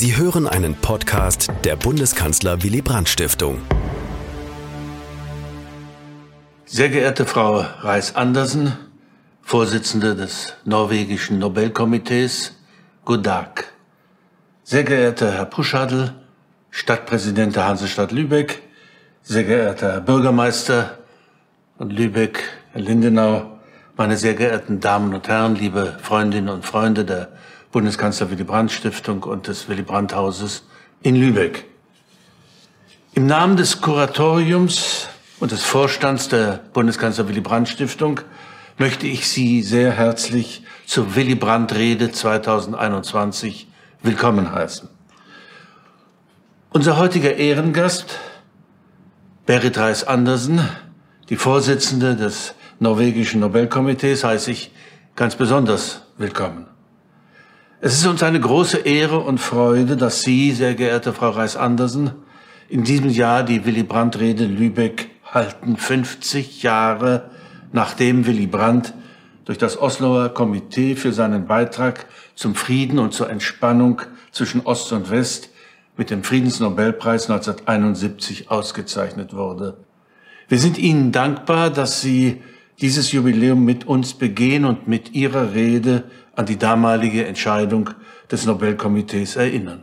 Sie 0.00 0.16
hören 0.16 0.46
einen 0.46 0.76
Podcast 0.76 1.50
der 1.64 1.74
Bundeskanzler 1.74 2.62
Willy 2.62 2.82
Brandt 2.82 3.08
Stiftung. 3.08 3.62
Sehr 6.66 6.88
geehrte 6.88 7.26
Frau 7.26 7.64
Reis-Andersen, 7.80 8.74
Vorsitzende 9.42 10.14
des 10.14 10.54
norwegischen 10.64 11.40
Nobelkomitees, 11.40 12.54
Tag. 13.24 13.72
Sehr 14.62 14.84
geehrter 14.84 15.32
Herr 15.32 15.46
Puschadl, 15.46 16.14
Stadtpräsident 16.70 17.56
der 17.56 17.66
Hansestadt 17.66 18.12
Lübeck, 18.12 18.62
sehr 19.22 19.42
geehrter 19.42 19.94
Herr 19.94 20.00
Bürgermeister 20.00 20.96
von 21.76 21.90
Lübeck, 21.90 22.44
Herr 22.70 22.82
Lindenau, 22.82 23.58
meine 23.96 24.16
sehr 24.16 24.34
geehrten 24.34 24.78
Damen 24.78 25.12
und 25.12 25.26
Herren, 25.26 25.56
liebe 25.56 25.98
Freundinnen 26.00 26.50
und 26.50 26.64
Freunde 26.64 27.04
der 27.04 27.32
Bundeskanzler 27.70 28.30
Willy 28.30 28.44
Brandt 28.44 28.72
Stiftung 28.72 29.22
und 29.24 29.46
des 29.46 29.68
Willy 29.68 29.82
Brandt 29.82 30.14
Hauses 30.14 30.64
in 31.02 31.16
Lübeck. 31.16 31.66
Im 33.12 33.26
Namen 33.26 33.56
des 33.56 33.82
Kuratoriums 33.82 35.08
und 35.38 35.52
des 35.52 35.64
Vorstands 35.64 36.28
der 36.28 36.60
Bundeskanzler 36.72 37.28
Willy 37.28 37.42
Brandt 37.42 37.68
Stiftung 37.68 38.20
möchte 38.78 39.06
ich 39.06 39.28
Sie 39.28 39.62
sehr 39.62 39.92
herzlich 39.92 40.62
zur 40.86 41.14
Willy 41.14 41.34
Brandt 41.34 41.74
Rede 41.74 42.10
2021 42.10 43.68
willkommen 44.02 44.50
heißen. 44.52 44.88
Unser 46.70 46.96
heutiger 46.96 47.34
Ehrengast, 47.34 48.18
Berit 49.44 49.76
Reis 49.76 50.04
Andersen, 50.04 50.60
die 51.28 51.36
Vorsitzende 51.36 52.16
des 52.16 52.54
norwegischen 52.78 53.40
Nobelkomitees, 53.40 54.24
heiße 54.24 54.50
ich 54.52 54.70
ganz 55.16 55.34
besonders 55.36 56.02
willkommen. 56.16 56.66
Es 57.80 57.94
ist 57.94 58.06
uns 58.08 58.24
eine 58.24 58.40
große 58.40 58.78
Ehre 58.78 59.20
und 59.20 59.38
Freude, 59.38 59.96
dass 59.96 60.22
Sie, 60.22 60.50
sehr 60.50 60.74
geehrte 60.74 61.12
Frau 61.12 61.30
Reis-Andersen, 61.30 62.10
in 62.68 62.82
diesem 62.82 63.08
Jahr 63.08 63.44
die 63.44 63.64
Willy 63.64 63.84
Brandt-Rede 63.84 64.46
Lübeck 64.46 65.10
halten, 65.24 65.76
50 65.76 66.64
Jahre 66.64 67.30
nachdem 67.70 68.26
Willy 68.26 68.48
Brandt 68.48 68.94
durch 69.44 69.58
das 69.58 69.80
Osloer 69.80 70.30
Komitee 70.30 70.96
für 70.96 71.12
seinen 71.12 71.46
Beitrag 71.46 72.06
zum 72.34 72.56
Frieden 72.56 72.98
und 72.98 73.14
zur 73.14 73.30
Entspannung 73.30 74.02
zwischen 74.32 74.62
Ost 74.66 74.92
und 74.92 75.10
West 75.12 75.50
mit 75.96 76.10
dem 76.10 76.24
Friedensnobelpreis 76.24 77.30
1971 77.30 78.50
ausgezeichnet 78.50 79.34
wurde. 79.34 79.76
Wir 80.48 80.58
sind 80.58 80.78
Ihnen 80.78 81.12
dankbar, 81.12 81.70
dass 81.70 82.00
Sie 82.00 82.42
dieses 82.80 83.12
Jubiläum 83.12 83.64
mit 83.64 83.86
uns 83.86 84.14
begehen 84.14 84.64
und 84.64 84.88
mit 84.88 85.14
Ihrer 85.14 85.54
Rede 85.54 86.04
an 86.38 86.46
die 86.46 86.56
damalige 86.56 87.26
Entscheidung 87.26 87.90
des 88.30 88.46
Nobelkomitees 88.46 89.34
erinnern. 89.34 89.82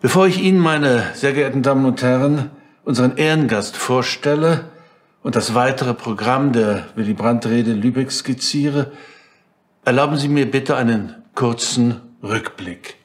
Bevor 0.00 0.28
ich 0.28 0.40
Ihnen, 0.40 0.60
meine 0.60 1.02
sehr 1.14 1.32
geehrten 1.32 1.64
Damen 1.64 1.84
und 1.84 2.00
Herren, 2.00 2.50
unseren 2.84 3.16
Ehrengast 3.16 3.76
vorstelle 3.76 4.66
und 5.24 5.34
das 5.34 5.56
weitere 5.56 5.94
Programm 5.94 6.52
der 6.52 6.86
Willy 6.94 7.14
Brandt-Rede 7.14 7.72
Lübeck 7.72 8.12
skizziere, 8.12 8.92
erlauben 9.84 10.16
Sie 10.16 10.28
mir 10.28 10.48
bitte 10.48 10.76
einen 10.76 11.16
kurzen 11.34 12.00
Rückblick. 12.22 12.98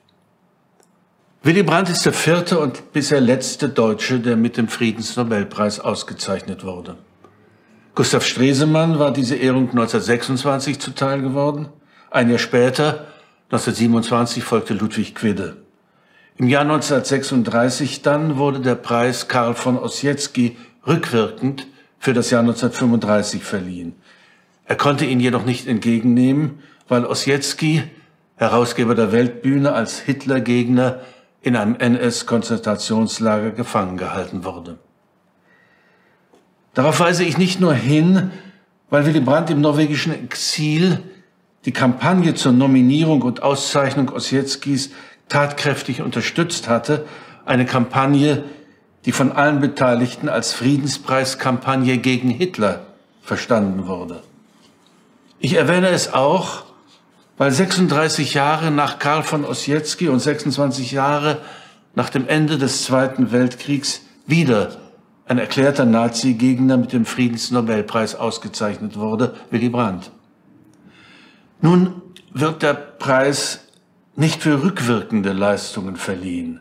Willy 1.42 1.64
Brandt 1.64 1.89
ist 1.89 2.05
der 2.05 2.14
vierte 2.14 2.59
und 2.59 2.94
bisher 2.94 3.20
letzte 3.20 3.67
Deutsche, 3.67 4.20
der 4.20 4.36
mit 4.38 4.58
dem 4.58 4.67
Friedensnobelpreis 4.67 5.80
ausgezeichnet 5.80 6.64
wurde. 6.64 6.98
Gustav 7.94 8.23
Stresemann 8.23 9.00
war 9.00 9.11
diese 9.11 9.36
Ehrung 9.36 9.70
1926 9.70 10.80
zuteil 10.80 11.22
geworden. 11.22 11.67
Ein 12.09 12.30
Jahr 12.30 12.39
später, 12.39 13.08
1927, 13.52 14.45
folgte 14.45 14.73
Ludwig 14.73 15.14
Quidde. 15.14 15.58
Im 16.38 16.48
Jahr 16.48 16.61
1936 16.61 18.02
dann 18.02 18.38
wurde 18.38 18.61
der 18.61 18.75
Preis 18.75 19.28
Karl 19.28 19.56
von 19.56 19.78
Ossietzky 19.78 20.58
rückwirkend 20.88 21.67
für 21.99 22.14
das 22.14 22.30
Jahr 22.30 22.39
1935 22.39 23.43
verliehen. 23.43 23.95
Er 24.66 24.77
konnte 24.77 25.04
ihn 25.04 25.20
jedoch 25.20 25.43
nicht 25.43 25.67
entgegennehmen, 25.67 26.60
weil 26.87 27.05
Ossietzky, 27.05 27.83
Herausgeber 28.37 28.95
der 28.95 29.11
Weltbühne, 29.11 29.73
als 29.73 29.99
Hitlergegner 29.99 31.02
in 31.42 31.58
einem 31.58 31.76
NS-Konzentrationslager 31.76 33.52
gefangen 33.52 33.98
gehalten 33.98 34.45
wurde. 34.45 34.80
Darauf 36.73 36.99
weise 36.99 37.23
ich 37.23 37.37
nicht 37.37 37.59
nur 37.59 37.73
hin, 37.73 38.32
weil 38.89 39.05
Willy 39.05 39.20
Brandt 39.20 39.49
im 39.49 39.61
norwegischen 39.61 40.14
Exil 40.14 40.99
die 41.65 41.73
Kampagne 41.73 42.33
zur 42.33 42.54
Nominierung 42.54 43.21
und 43.21 43.43
Auszeichnung 43.43 44.09
Ossietzkis 44.09 44.92
tatkräftig 45.30 46.02
unterstützt 46.02 46.67
hatte, 46.67 47.05
eine 47.45 47.65
Kampagne, 47.65 48.43
die 49.05 49.11
von 49.11 49.31
allen 49.31 49.60
Beteiligten 49.60 50.30
als 50.30 50.54
Friedenspreiskampagne 50.54 51.98
gegen 51.98 52.30
Hitler 52.30 52.86
verstanden 53.21 53.87
wurde. 53.87 54.23
Ich 55.39 55.54
erwähne 55.54 55.89
es 55.89 56.14
auch, 56.14 56.64
weil 57.37 57.52
36 57.52 58.33
Jahre 58.33 58.71
nach 58.71 58.99
Karl 58.99 59.23
von 59.23 59.43
Ossietzky 59.43 60.08
und 60.08 60.20
26 60.20 60.92
Jahre 60.92 61.39
nach 61.95 62.10
dem 62.10 62.27
Ende 62.27 62.58
des 62.58 62.83
Zweiten 62.83 63.31
Weltkriegs 63.31 64.02
wieder 64.27 64.77
ein 65.31 65.37
erklärter 65.37 65.86
Nazi-Gegner 65.86 66.75
mit 66.75 66.92
dem 66.92 67.05
Friedensnobelpreis 67.05 68.15
ausgezeichnet 68.15 68.97
wurde, 68.97 69.33
Willy 69.49 69.69
Brandt. 69.69 70.11
Nun 71.61 72.02
wird 72.33 72.61
der 72.61 72.73
Preis 72.73 73.65
nicht 74.17 74.43
für 74.43 74.61
rückwirkende 74.61 75.31
Leistungen 75.31 75.95
verliehen. 75.95 76.59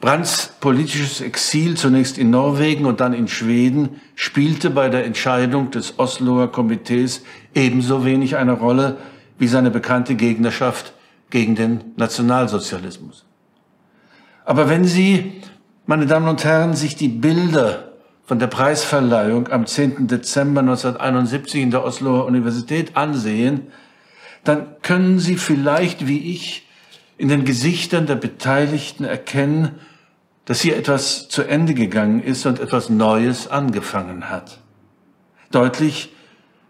Brandts 0.00 0.54
politisches 0.58 1.20
Exil 1.20 1.76
zunächst 1.76 2.18
in 2.18 2.30
Norwegen 2.30 2.84
und 2.84 2.98
dann 2.98 3.12
in 3.12 3.28
Schweden 3.28 4.00
spielte 4.16 4.70
bei 4.70 4.88
der 4.88 5.04
Entscheidung 5.04 5.70
des 5.70 6.00
Osloer 6.00 6.50
Komitees 6.50 7.22
ebenso 7.54 8.04
wenig 8.04 8.36
eine 8.36 8.54
Rolle 8.54 8.96
wie 9.38 9.46
seine 9.46 9.70
bekannte 9.70 10.16
Gegnerschaft 10.16 10.94
gegen 11.30 11.54
den 11.54 11.92
Nationalsozialismus. 11.94 13.24
Aber 14.44 14.68
wenn 14.68 14.84
Sie 14.84 15.42
meine 15.88 16.04
Damen 16.04 16.28
und 16.28 16.44
Herren, 16.44 16.76
sich 16.76 16.96
die 16.96 17.08
Bilder 17.08 17.92
von 18.26 18.38
der 18.38 18.46
Preisverleihung 18.46 19.48
am 19.48 19.64
10. 19.64 20.06
Dezember 20.06 20.60
1971 20.60 21.62
in 21.62 21.70
der 21.70 21.82
Osloer 21.82 22.26
Universität 22.26 22.94
ansehen, 22.94 23.68
dann 24.44 24.66
können 24.82 25.18
Sie 25.18 25.36
vielleicht, 25.36 26.06
wie 26.06 26.34
ich, 26.34 26.68
in 27.16 27.28
den 27.28 27.46
Gesichtern 27.46 28.04
der 28.04 28.16
Beteiligten 28.16 29.04
erkennen, 29.04 29.76
dass 30.44 30.60
hier 30.60 30.76
etwas 30.76 31.30
zu 31.30 31.42
Ende 31.44 31.72
gegangen 31.72 32.22
ist 32.22 32.44
und 32.44 32.60
etwas 32.60 32.90
Neues 32.90 33.48
angefangen 33.48 34.28
hat. 34.28 34.60
Deutlich 35.52 36.14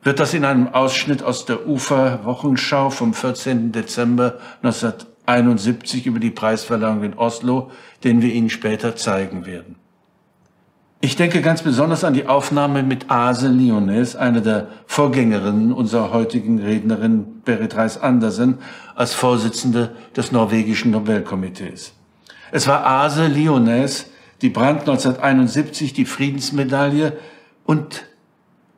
wird 0.05 0.21
das 0.21 0.33
in 0.33 0.45
einem 0.45 0.69
Ausschnitt 0.69 1.25
aus 1.25 1.45
der 1.45 1.67
Ufer-Wochenschau 1.67 2.91
vom 2.91 3.15
14. 3.15 3.73
Dezember 3.73 4.39
1971 4.63 5.18
71 5.29 6.07
über 6.07 6.19
die 6.19 6.31
Preisverleihung 6.31 7.05
in 7.05 7.15
Oslo, 7.15 7.71
den 8.03 8.23
wir 8.23 8.33
Ihnen 8.33 8.51
später 8.51 8.97
zeigen 8.97 9.47
werden. 9.47 9.77
Ich 11.01 11.15
denke 11.15 11.43
ganz 11.43 11.63
besonders 11.63 12.03
an 12.03 12.15
die 12.15 12.27
Aufnahme 12.27 12.83
mit 12.83 13.09
Ase 13.09 13.47
Liones, 13.47 14.17
eine 14.17 14.43
der 14.43 14.67
Vorgängerinnen 14.87 15.73
unserer 15.73 16.13
heutigen 16.13 16.59
Rednerin 16.59 17.43
Berit 17.45 17.77
Reis 17.77 18.01
Andersen, 18.01 18.59
als 18.97 19.15
Vorsitzende 19.15 19.95
des 20.17 20.33
norwegischen 20.33 20.91
Nobelkomitees. 20.91 21.93
Es 22.51 22.67
war 22.67 22.85
Ase 22.85 23.29
Liones, 23.29 24.07
die 24.43 24.49
Brandt 24.49 24.81
1971 24.81 25.93
die 25.93 26.05
Friedensmedaille 26.05 27.17
und 27.65 28.07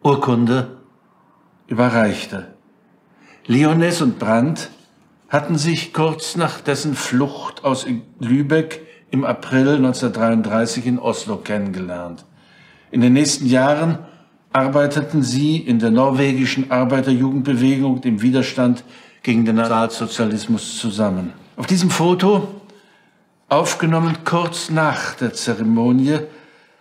Urkunde 0.03 0.79
überreichte. 1.69 2.49
Liones 3.47 4.03
und 4.03 4.19
Brandt 4.19 4.71
hatten 5.31 5.57
sich 5.57 5.95
kurz 5.95 6.37
nach 6.37 6.61
dessen 6.61 6.95
Flucht 6.95 7.65
aus 7.65 7.87
Lübeck 8.19 8.83
im 9.11 9.25
April 9.25 9.77
1933 9.77 10.87
in 10.87 10.99
Oslo 10.99 11.37
kennengelernt. 11.37 12.25
In 12.91 13.01
den 13.01 13.13
nächsten 13.13 13.47
Jahren 13.47 14.01
arbeiteten 14.53 15.23
sie 15.23 15.57
in 15.57 15.79
der 15.79 15.93
norwegischen 15.93 16.73
Arbeiterjugendbewegung 16.73 18.03
im 18.03 18.21
Widerstand 18.21 18.85
gegen 19.23 19.45
den 19.45 19.57
Nationalsozialismus 19.57 20.79
zusammen. 20.79 21.33
Auf 21.57 21.67
diesem 21.67 21.91
Foto, 21.91 22.49
aufgenommen 23.49 24.19
kurz 24.25 24.71
nach 24.71 25.15
der 25.15 25.33
Zeremonie, 25.33 26.19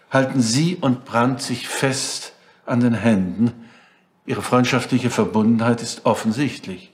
halten 0.09 0.41
sie 0.41 0.75
und 0.75 1.05
Brandt 1.05 1.41
sich 1.41 1.67
fest 1.67 2.33
an 2.65 2.79
den 2.79 2.95
Händen. 2.95 3.51
Ihre 4.25 4.41
freundschaftliche 4.41 5.11
Verbundenheit 5.11 5.83
ist 5.83 6.05
offensichtlich. 6.05 6.91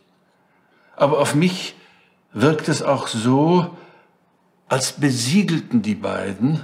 Aber 0.96 1.20
auf 1.20 1.36
mich 1.36 1.76
wirkt 2.34 2.68
es 2.68 2.82
auch 2.82 3.08
so, 3.08 3.76
als 4.68 4.94
besiegelten 4.94 5.82
die 5.82 5.96
beiden, 5.96 6.62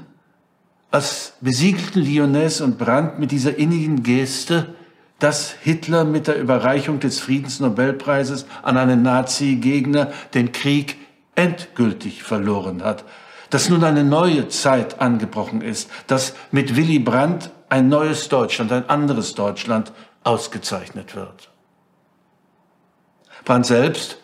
als 0.90 1.34
besiegelten 1.42 2.04
Lyonès 2.04 2.62
und 2.62 2.78
Brandt 2.78 3.20
mit 3.20 3.32
dieser 3.32 3.58
innigen 3.58 4.04
Geste, 4.04 4.76
dass 5.20 5.52
Hitler 5.52 6.04
mit 6.04 6.28
der 6.28 6.40
Überreichung 6.40 7.00
des 7.00 7.20
Friedensnobelpreises 7.20 8.46
an 8.64 8.78
einen 8.78 9.04
Nazi-Gegner 9.04 10.12
den 10.34 10.52
Krieg 10.52 10.98
endgültig 11.36 12.24
verloren 12.24 12.84
hat, 12.84 13.06
dass 13.52 13.70
nun 13.70 13.84
eine 13.84 14.04
neue 14.04 14.48
Zeit 14.48 15.00
angebrochen 15.00 15.62
ist, 15.62 15.90
dass 16.08 16.34
mit 16.52 16.76
Willy 16.76 17.00
Brandt 17.00 17.52
ein 17.70 17.88
neues 17.88 18.30
Deutschland, 18.30 18.72
ein 18.72 18.90
anderes 18.90 19.36
Deutschland 19.36 19.94
ausgezeichnet 20.24 21.16
wird. 21.16 21.52
Brandt 23.46 23.66
selbst 23.68 24.18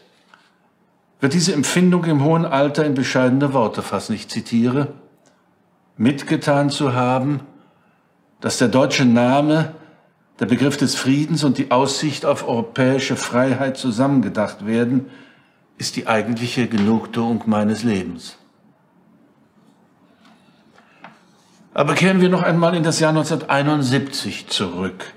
wird 1.19 1.33
diese 1.33 1.53
Empfindung 1.53 2.05
im 2.05 2.23
hohen 2.23 2.45
Alter 2.45 2.85
in 2.85 2.93
bescheidene 2.93 3.53
Worte 3.53 3.81
fassen. 3.81 4.13
Ich 4.13 4.27
zitiere, 4.27 4.93
mitgetan 5.97 6.69
zu 6.69 6.93
haben, 6.93 7.41
dass 8.39 8.57
der 8.57 8.67
deutsche 8.67 9.05
Name, 9.05 9.73
der 10.39 10.45
Begriff 10.45 10.77
des 10.77 10.95
Friedens 10.95 11.43
und 11.43 11.57
die 11.57 11.71
Aussicht 11.71 12.25
auf 12.25 12.47
europäische 12.47 13.15
Freiheit 13.15 13.77
zusammengedacht 13.77 14.67
werden, 14.67 15.07
ist 15.77 15.95
die 15.95 16.07
eigentliche 16.07 16.67
Genugtuung 16.67 17.43
meines 17.47 17.83
Lebens. 17.83 18.37
Aber 21.73 21.93
kehren 21.93 22.21
wir 22.21 22.29
noch 22.29 22.41
einmal 22.41 22.75
in 22.75 22.83
das 22.83 22.99
Jahr 22.99 23.09
1971 23.09 24.47
zurück. 24.47 25.13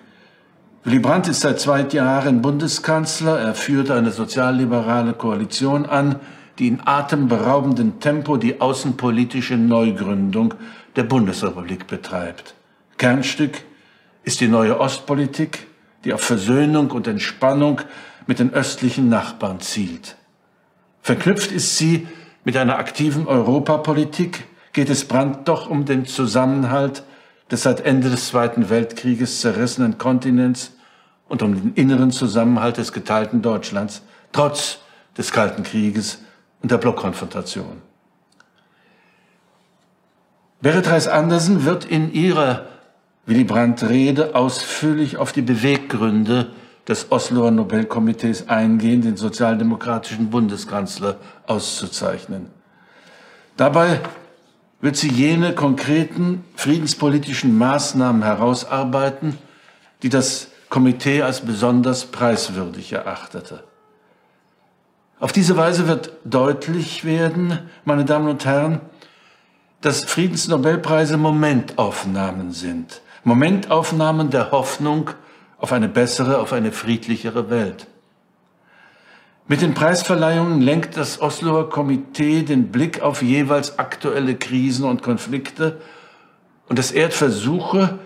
Willy 0.83 0.99
Brandt 0.99 1.29
ist 1.29 1.43
seit 1.43 1.61
zwei 1.61 1.83
Jahren 1.83 2.41
Bundeskanzler. 2.41 3.39
Er 3.39 3.55
führt 3.55 3.91
eine 3.91 4.13
sozialliberale 4.13 5.13
Koalition 5.13 5.85
an, 5.85 6.17
die 6.59 6.69
in 6.69 6.81
atemberaubendem 6.83 8.01
Tempo 8.01 8.39
die 8.39 8.63
außenpolitische 8.63 9.59
Neugründung 9.59 10.55
der 10.97 11.03
Bundesrepublik 11.03 11.87
betreibt. 11.87 12.55
Kernstück 12.97 13.61
ist 14.25 14.41
die 14.41 14.49
neue 14.49 14.81
Ostpolitik, 14.81 15.67
die 16.05 16.15
auf 16.15 16.23
Versöhnung 16.23 16.91
und 16.93 17.07
Entspannung 17.07 17.83
mit 18.27 18.39
den 18.39 18.55
östlichen 18.55 19.11
Nachbarn 19.11 19.61
zielt. 19.61 20.17
Verknüpft 21.03 21.53
ist 21.53 21.77
sie 21.77 22.09
mit 22.43 22.57
einer 22.57 22.79
aktiven 22.79 23.27
Europapolitik, 23.27 24.45
geht 24.73 24.89
es 24.89 25.05
Brandt 25.05 25.47
doch 25.47 25.69
um 25.69 25.85
den 25.85 26.07
Zusammenhalt 26.07 27.03
des 27.51 27.63
seit 27.63 27.81
Ende 27.81 28.11
des 28.11 28.29
Zweiten 28.29 28.71
Weltkrieges 28.71 29.41
zerrissenen 29.41 29.99
Kontinents 29.99 30.73
und 31.29 31.43
um 31.43 31.55
den 31.55 31.75
inneren 31.75 32.11
Zusammenhalt 32.11 32.77
des 32.77 32.93
geteilten 32.93 33.43
Deutschlands, 33.43 34.03
trotz 34.33 34.79
des 35.17 35.33
Kalten 35.33 35.63
Krieges 35.63 36.19
und 36.63 36.71
der 36.71 36.79
Blockkonfrontation. 36.79 37.83
Berit 40.61 40.89
Reis 40.89 41.09
Andersen 41.09 41.65
wird 41.65 41.85
in 41.85 42.13
ihrer 42.13 42.67
Willy 43.27 43.45
Brandt-Rede 43.45 44.35
ausführlich 44.35 45.17
auf 45.17 45.33
die 45.33 45.43
Beweggründe 45.43 46.51
des 46.87 47.11
Osloer 47.11 47.51
Nobelkomitees 47.51 48.49
eingehen, 48.49 49.01
den 49.01 49.17
sozialdemokratischen 49.17 50.31
Bundeskanzler 50.31 51.17
auszuzeichnen. 51.47 52.47
Dabei 53.57 54.01
wird 54.81 54.97
sie 54.97 55.11
jene 55.11 55.55
konkreten 55.55 56.45
friedenspolitischen 56.57 57.57
Maßnahmen 57.59 58.23
herausarbeiten, 58.23 59.39
die 60.03 60.09
das 60.09 60.49
Komitee 60.69 61.23
als 61.23 61.41
besonders 61.41 62.07
preiswürdig 62.07 62.93
erachtete. 62.93 63.65
Auf 65.19 65.33
diese 65.33 65.57
Weise 65.57 65.87
wird 65.87 66.13
deutlich 66.25 67.05
werden, 67.05 67.59
meine 67.85 68.07
Damen 68.07 68.29
und 68.29 68.45
Herren, 68.47 68.81
dass 69.83 70.05
Friedensnobelpreise 70.05 71.19
Momentaufnahmen 71.19 72.53
sind. 72.53 73.03
Momentaufnahmen 73.25 74.31
der 74.31 74.51
Hoffnung 74.51 75.11
auf 75.59 75.73
eine 75.73 75.89
bessere, 75.89 76.39
auf 76.39 76.55
eine 76.55 76.73
friedlichere 76.73 77.51
Welt. 77.51 77.87
Mit 79.51 79.63
den 79.63 79.75
Preisverleihungen 79.75 80.61
lenkt 80.61 80.97
das 80.97 81.21
Osloer 81.21 81.71
Komitee 81.71 82.43
den 82.43 82.71
Blick 82.71 83.03
auf 83.03 83.21
jeweils 83.21 83.81
aktuelle 83.81 84.37
Krisen 84.37 84.85
und 84.85 85.03
Konflikte 85.03 85.81
und 86.69 86.79
es 86.79 86.93
ehrt 86.93 87.13
Versuche, 87.13 87.99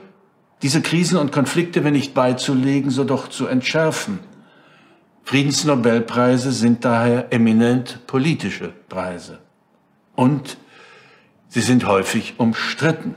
diese 0.63 0.81
Krisen 0.81 1.19
und 1.19 1.33
Konflikte, 1.33 1.85
wenn 1.85 1.93
nicht 1.93 2.15
beizulegen, 2.15 2.89
so 2.91 3.05
doch 3.05 3.29
zu 3.29 3.47
entschärfen. 3.47 4.21
Friedensnobelpreise 5.25 6.51
sind 6.51 6.87
daher 6.87 7.31
eminent 7.31 8.07
politische 8.07 8.73
Preise. 8.89 9.39
Und 10.15 10.57
sie 11.49 11.61
sind 11.61 11.87
häufig 11.87 12.37
umstritten. 12.39 13.17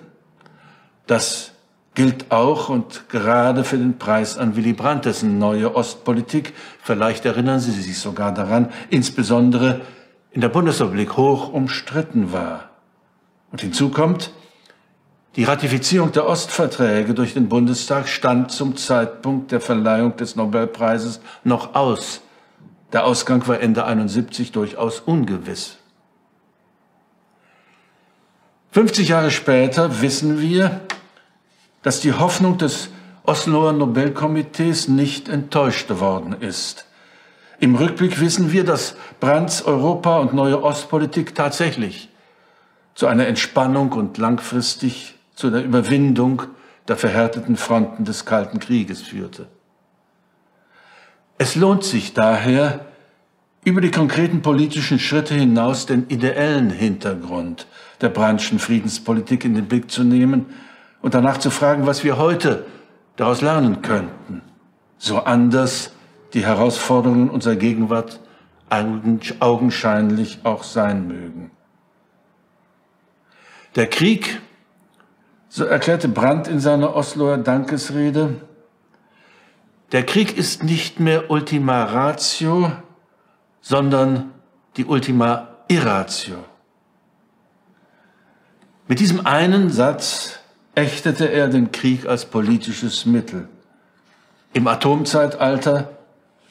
Das 1.05 1.53
gilt 1.97 2.31
auch 2.31 2.69
und 2.69 3.09
gerade 3.09 3.63
für 3.63 3.79
den 3.79 3.97
Preis 3.97 4.37
an 4.37 4.55
Willy 4.55 4.73
Brandt, 4.73 5.05
dessen 5.05 5.39
neue 5.39 5.75
Ostpolitik, 5.75 6.53
vielleicht 6.83 7.25
erinnern 7.25 7.59
Sie 7.59 7.71
sich 7.71 7.97
sogar 7.97 8.31
daran, 8.31 8.71
insbesondere 8.91 9.81
in 10.29 10.41
der 10.41 10.49
Bundesrepublik 10.49 11.17
hoch 11.17 11.51
umstritten 11.51 12.31
war. 12.31 12.69
Und 13.51 13.61
hinzu 13.61 13.89
kommt, 13.89 14.29
die 15.37 15.43
Ratifizierung 15.45 16.11
der 16.11 16.27
Ostverträge 16.27 17.15
durch 17.15 17.33
den 17.33 17.49
Bundestag 17.49 18.07
stand 18.07 18.51
zum 18.51 18.77
Zeitpunkt 18.77 19.51
der 19.51 19.59
Verleihung 19.59 20.15
des 20.17 20.35
Nobelpreises 20.35 21.19
noch 21.43 21.73
aus. 21.73 22.21
Der 22.93 23.05
Ausgang 23.05 23.47
war 23.47 23.59
Ende 23.59 23.85
71 23.85 24.51
durchaus 24.51 24.99
ungewiss. 24.99 25.77
50 28.73 29.07
Jahre 29.07 29.31
später 29.31 29.99
wissen 30.03 30.39
wir, 30.39 30.81
dass 31.87 32.01
die 32.01 32.11
Hoffnung 32.11 32.57
des 32.57 32.89
Osloer 33.23 33.71
Nobelkomitees 33.71 34.89
nicht 34.89 35.29
enttäuscht 35.29 35.89
worden 35.89 36.35
ist. 36.41 36.85
Im 37.61 37.75
Rückblick 37.75 38.19
wissen 38.19 38.51
wir, 38.51 38.65
dass 38.65 38.97
Brandts 39.21 39.61
Europa- 39.61 40.19
und 40.19 40.33
neue 40.33 40.61
Ostpolitik 40.61 41.33
tatsächlich 41.33 42.09
zu 42.93 43.07
einer 43.07 43.25
Entspannung 43.27 43.93
und 43.93 44.17
langfristig 44.17 45.15
zu 45.33 45.49
der 45.49 45.63
Überwindung 45.63 46.41
der 46.89 46.97
verhärteten 46.97 47.55
Fronten 47.55 48.03
des 48.03 48.25
Kalten 48.25 48.59
Krieges 48.59 49.01
führte. 49.01 49.47
Es 51.37 51.55
lohnt 51.55 51.85
sich 51.85 52.13
daher, 52.13 52.85
über 53.63 53.79
die 53.79 53.91
konkreten 53.91 54.41
politischen 54.41 54.99
Schritte 54.99 55.35
hinaus 55.35 55.85
den 55.85 56.09
ideellen 56.09 56.69
Hintergrund 56.69 57.65
der 58.01 58.09
Brandtschen 58.09 58.59
Friedenspolitik 58.59 59.45
in 59.45 59.55
den 59.55 59.69
Blick 59.69 59.89
zu 59.89 60.03
nehmen 60.03 60.47
und 61.01 61.13
danach 61.13 61.37
zu 61.37 61.49
fragen, 61.49 61.85
was 61.85 62.03
wir 62.03 62.17
heute 62.17 62.65
daraus 63.15 63.41
lernen 63.41 63.81
könnten, 63.81 64.41
so 64.97 65.19
anders 65.19 65.91
die 66.33 66.45
Herausforderungen 66.45 67.29
unserer 67.29 67.55
Gegenwart 67.55 68.19
augenscheinlich 69.39 70.39
auch 70.43 70.63
sein 70.63 71.07
mögen. 71.07 71.51
Der 73.75 73.87
Krieg, 73.87 74.41
so 75.47 75.63
erklärte 75.65 76.09
Brandt 76.09 76.47
in 76.47 76.59
seiner 76.59 76.95
Osloer 76.95 77.37
Dankesrede, 77.37 78.41
der 79.91 80.05
Krieg 80.05 80.37
ist 80.37 80.63
nicht 80.63 80.99
mehr 80.99 81.31
Ultima 81.31 81.83
Ratio, 81.85 82.71
sondern 83.61 84.31
die 84.75 84.85
Ultima 84.85 85.47
Irratio. 85.69 86.43
Mit 88.87 88.99
diesem 88.99 89.25
einen 89.25 89.69
Satz 89.69 90.36
ächtete 90.77 91.31
er 91.31 91.47
den 91.47 91.71
Krieg 91.71 92.05
als 92.05 92.25
politisches 92.25 93.07
Mittel. 93.07 93.47
Im 94.53 94.67
Atomzeitalter 94.67 95.89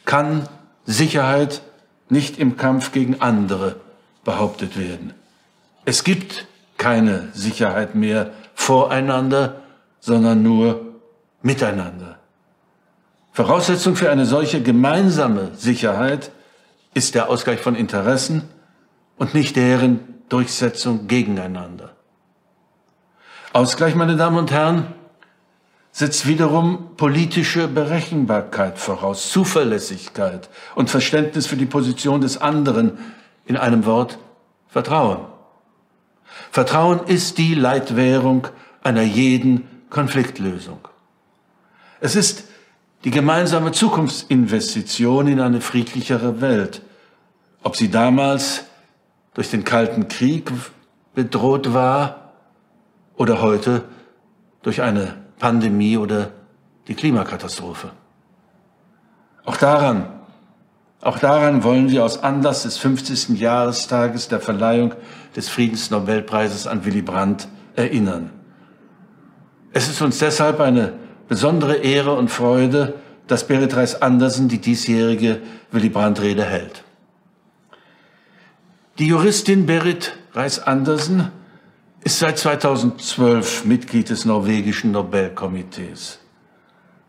kann 0.04 0.48
Sicherheit 0.84 1.62
nicht 2.08 2.38
im 2.38 2.56
Kampf 2.56 2.90
gegen 2.90 3.20
andere 3.20 3.76
behauptet 4.24 4.76
werden. 4.76 5.14
Es 5.84 6.02
gibt 6.02 6.46
keine 6.76 7.28
Sicherheit 7.34 7.94
mehr 7.94 8.32
voreinander, 8.54 9.62
sondern 10.00 10.42
nur 10.42 10.94
miteinander. 11.42 12.18
Voraussetzung 13.32 13.94
für 13.94 14.10
eine 14.10 14.26
solche 14.26 14.60
gemeinsame 14.60 15.52
Sicherheit 15.54 16.32
ist 16.94 17.14
der 17.14 17.28
Ausgleich 17.28 17.60
von 17.60 17.76
Interessen 17.76 18.42
und 19.18 19.34
nicht 19.34 19.54
deren 19.54 20.00
Durchsetzung 20.28 21.06
gegeneinander. 21.06 21.95
Ausgleich, 23.56 23.94
meine 23.94 24.16
Damen 24.16 24.36
und 24.36 24.50
Herren, 24.50 24.88
setzt 25.90 26.26
wiederum 26.26 26.94
politische 26.98 27.68
Berechenbarkeit 27.68 28.78
voraus, 28.78 29.30
Zuverlässigkeit 29.30 30.50
und 30.74 30.90
Verständnis 30.90 31.46
für 31.46 31.56
die 31.56 31.64
Position 31.64 32.20
des 32.20 32.36
anderen, 32.36 32.98
in 33.46 33.56
einem 33.56 33.86
Wort 33.86 34.18
Vertrauen. 34.68 35.20
Vertrauen 36.50 37.00
ist 37.06 37.38
die 37.38 37.54
Leitwährung 37.54 38.46
einer 38.82 39.00
jeden 39.00 39.66
Konfliktlösung. 39.88 40.80
Es 42.00 42.14
ist 42.14 42.44
die 43.04 43.10
gemeinsame 43.10 43.72
Zukunftsinvestition 43.72 45.28
in 45.28 45.40
eine 45.40 45.62
friedlichere 45.62 46.42
Welt, 46.42 46.82
ob 47.62 47.74
sie 47.74 47.90
damals 47.90 48.64
durch 49.32 49.48
den 49.48 49.64
Kalten 49.64 50.08
Krieg 50.08 50.52
bedroht 51.14 51.72
war 51.72 52.25
oder 53.16 53.40
heute 53.42 53.84
durch 54.62 54.82
eine 54.82 55.14
Pandemie 55.38 55.96
oder 55.96 56.32
die 56.88 56.94
Klimakatastrophe. 56.94 57.90
Auch 59.44 59.56
daran, 59.56 60.08
Auch 61.02 61.18
daran 61.18 61.62
wollen 61.62 61.90
wir 61.90 62.04
aus 62.04 62.22
Anlass 62.22 62.64
des 62.64 62.78
50. 62.78 63.38
Jahrestages 63.38 64.28
der 64.28 64.40
Verleihung 64.40 64.94
des 65.36 65.48
Friedensnobelpreises 65.48 66.66
an 66.66 66.84
Willy 66.84 67.02
Brandt 67.02 67.46
erinnern. 67.76 68.30
Es 69.72 69.88
ist 69.88 70.00
uns 70.02 70.18
deshalb 70.18 70.58
eine 70.58 70.94
besondere 71.28 71.76
Ehre 71.76 72.14
und 72.14 72.30
Freude, 72.30 72.94
dass 73.26 73.46
Berit 73.46 73.76
Reis 73.76 74.00
Andersen 74.02 74.48
die 74.48 74.58
diesjährige 74.58 75.42
Willy 75.70 75.90
Brandt-Rede 75.90 76.44
hält. 76.44 76.82
Die 78.98 79.06
Juristin 79.06 79.66
Berit 79.66 80.16
Reis 80.32 80.58
Andersen 80.58 81.30
ist 82.06 82.20
seit 82.20 82.38
2012 82.38 83.64
Mitglied 83.64 84.10
des 84.10 84.24
norwegischen 84.26 84.92
Nobelkomitees. 84.92 86.20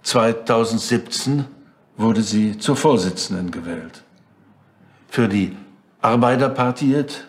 2017 0.02 1.46
wurde 1.98 2.24
sie 2.24 2.58
zur 2.58 2.76
Vorsitzenden 2.76 3.52
gewählt. 3.52 4.02
Für 5.08 5.28
die 5.28 5.56
Arbeiderpartiet, 6.02 7.28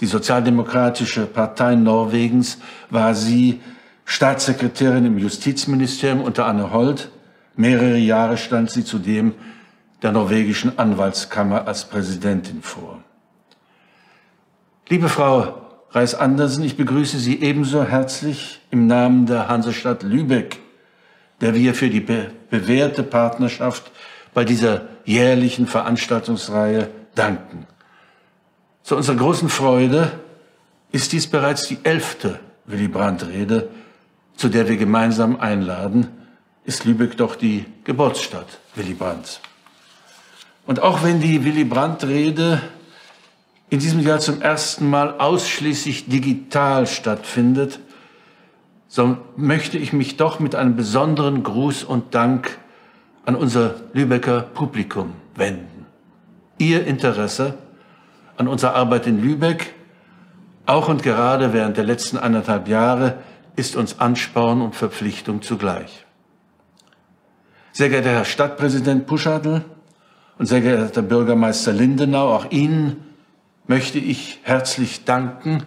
die 0.00 0.06
Sozialdemokratische 0.06 1.26
Partei 1.26 1.74
Norwegens, 1.74 2.58
war 2.88 3.16
sie 3.16 3.62
Staatssekretärin 4.04 5.04
im 5.04 5.18
Justizministerium 5.18 6.20
unter 6.20 6.46
Anne 6.46 6.72
Holt. 6.72 7.10
Mehrere 7.56 7.98
Jahre 7.98 8.36
stand 8.36 8.70
sie 8.70 8.84
zudem 8.84 9.34
der 10.02 10.12
norwegischen 10.12 10.78
Anwaltskammer 10.78 11.66
als 11.66 11.84
Präsidentin 11.84 12.62
vor. 12.62 13.02
Liebe 14.88 15.08
Frau 15.08 15.67
Reis 15.90 16.14
Andersen, 16.14 16.64
ich 16.64 16.76
begrüße 16.76 17.18
Sie 17.18 17.40
ebenso 17.40 17.82
herzlich 17.82 18.60
im 18.70 18.86
Namen 18.86 19.24
der 19.24 19.48
Hansestadt 19.48 20.02
Lübeck, 20.02 20.58
der 21.40 21.54
wir 21.54 21.74
für 21.74 21.88
die 21.88 22.00
be 22.00 22.30
bewährte 22.50 23.02
Partnerschaft 23.02 23.90
bei 24.34 24.44
dieser 24.44 24.82
jährlichen 25.06 25.66
Veranstaltungsreihe 25.66 26.90
danken. 27.14 27.66
Zu 28.82 28.96
unserer 28.96 29.16
großen 29.16 29.48
Freude 29.48 30.12
ist 30.92 31.12
dies 31.12 31.26
bereits 31.26 31.68
die 31.68 31.78
elfte 31.82 32.38
Willy 32.66 32.88
Brandt-Rede, 32.88 33.68
zu 34.36 34.50
der 34.50 34.68
wir 34.68 34.76
gemeinsam 34.76 35.40
einladen, 35.40 36.08
ist 36.64 36.84
Lübeck 36.84 37.16
doch 37.16 37.34
die 37.34 37.64
Geburtsstadt 37.84 38.58
Willy 38.74 38.94
Brandts. 38.94 39.40
Und 40.66 40.80
auch 40.80 41.02
wenn 41.02 41.20
die 41.20 41.44
Willy 41.44 41.64
Brandt-Rede 41.64 42.60
in 43.70 43.78
diesem 43.78 44.00
Jahr 44.00 44.20
zum 44.20 44.40
ersten 44.40 44.88
Mal 44.88 45.18
ausschließlich 45.18 46.08
digital 46.08 46.86
stattfindet, 46.86 47.80
so 48.88 49.18
möchte 49.36 49.76
ich 49.76 49.92
mich 49.92 50.16
doch 50.16 50.40
mit 50.40 50.54
einem 50.54 50.74
besonderen 50.74 51.42
Gruß 51.42 51.84
und 51.84 52.14
Dank 52.14 52.58
an 53.26 53.34
unser 53.34 53.74
Lübecker 53.92 54.40
Publikum 54.40 55.12
wenden. 55.34 55.84
Ihr 56.56 56.86
Interesse 56.86 57.54
an 58.38 58.48
unserer 58.48 58.74
Arbeit 58.74 59.06
in 59.06 59.20
Lübeck, 59.20 59.74
auch 60.64 60.88
und 60.88 61.02
gerade 61.02 61.52
während 61.52 61.76
der 61.76 61.84
letzten 61.84 62.16
anderthalb 62.16 62.68
Jahre, 62.68 63.18
ist 63.56 63.76
uns 63.76 63.98
Ansporn 64.00 64.62
und 64.62 64.74
Verpflichtung 64.74 65.42
zugleich. 65.42 66.06
Sehr 67.72 67.90
geehrter 67.90 68.10
Herr 68.10 68.24
Stadtpräsident 68.24 69.06
Puschadl 69.06 69.64
und 70.38 70.46
sehr 70.46 70.60
geehrter 70.60 71.02
Bürgermeister 71.02 71.72
Lindenau, 71.72 72.34
auch 72.34 72.50
Ihnen 72.50 73.07
möchte 73.68 73.98
ich 73.98 74.40
herzlich 74.42 75.04
danken 75.04 75.62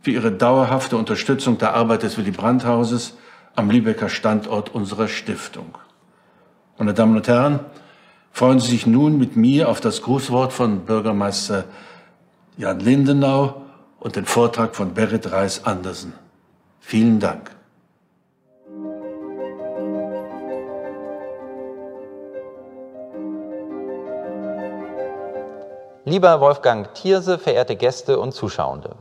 für 0.00 0.12
Ihre 0.12 0.32
dauerhafte 0.32 0.96
Unterstützung 0.96 1.58
der 1.58 1.74
Arbeit 1.74 2.04
des 2.04 2.16
Willy 2.16 2.30
Brandt-Hauses 2.30 3.18
am 3.54 3.70
Lübecker 3.70 4.08
Standort 4.08 4.74
unserer 4.74 5.08
Stiftung. 5.08 5.76
Meine 6.78 6.94
Damen 6.94 7.16
und 7.16 7.28
Herren, 7.28 7.60
freuen 8.32 8.60
Sie 8.60 8.70
sich 8.70 8.86
nun 8.86 9.18
mit 9.18 9.36
mir 9.36 9.68
auf 9.68 9.80
das 9.80 10.00
Grußwort 10.00 10.52
von 10.52 10.86
Bürgermeister 10.86 11.64
Jan 12.56 12.80
Lindenau 12.80 13.66
und 13.98 14.16
den 14.16 14.24
Vortrag 14.24 14.74
von 14.74 14.94
Berit 14.94 15.30
Reis 15.30 15.64
Andersen. 15.64 16.14
Vielen 16.80 17.20
Dank. 17.20 17.50
Lieber 26.10 26.40
Wolfgang 26.40 26.92
Thierse, 26.92 27.38
verehrte 27.38 27.76
Gäste 27.76 28.18
und 28.18 28.32
Zuschauende. 28.32 28.96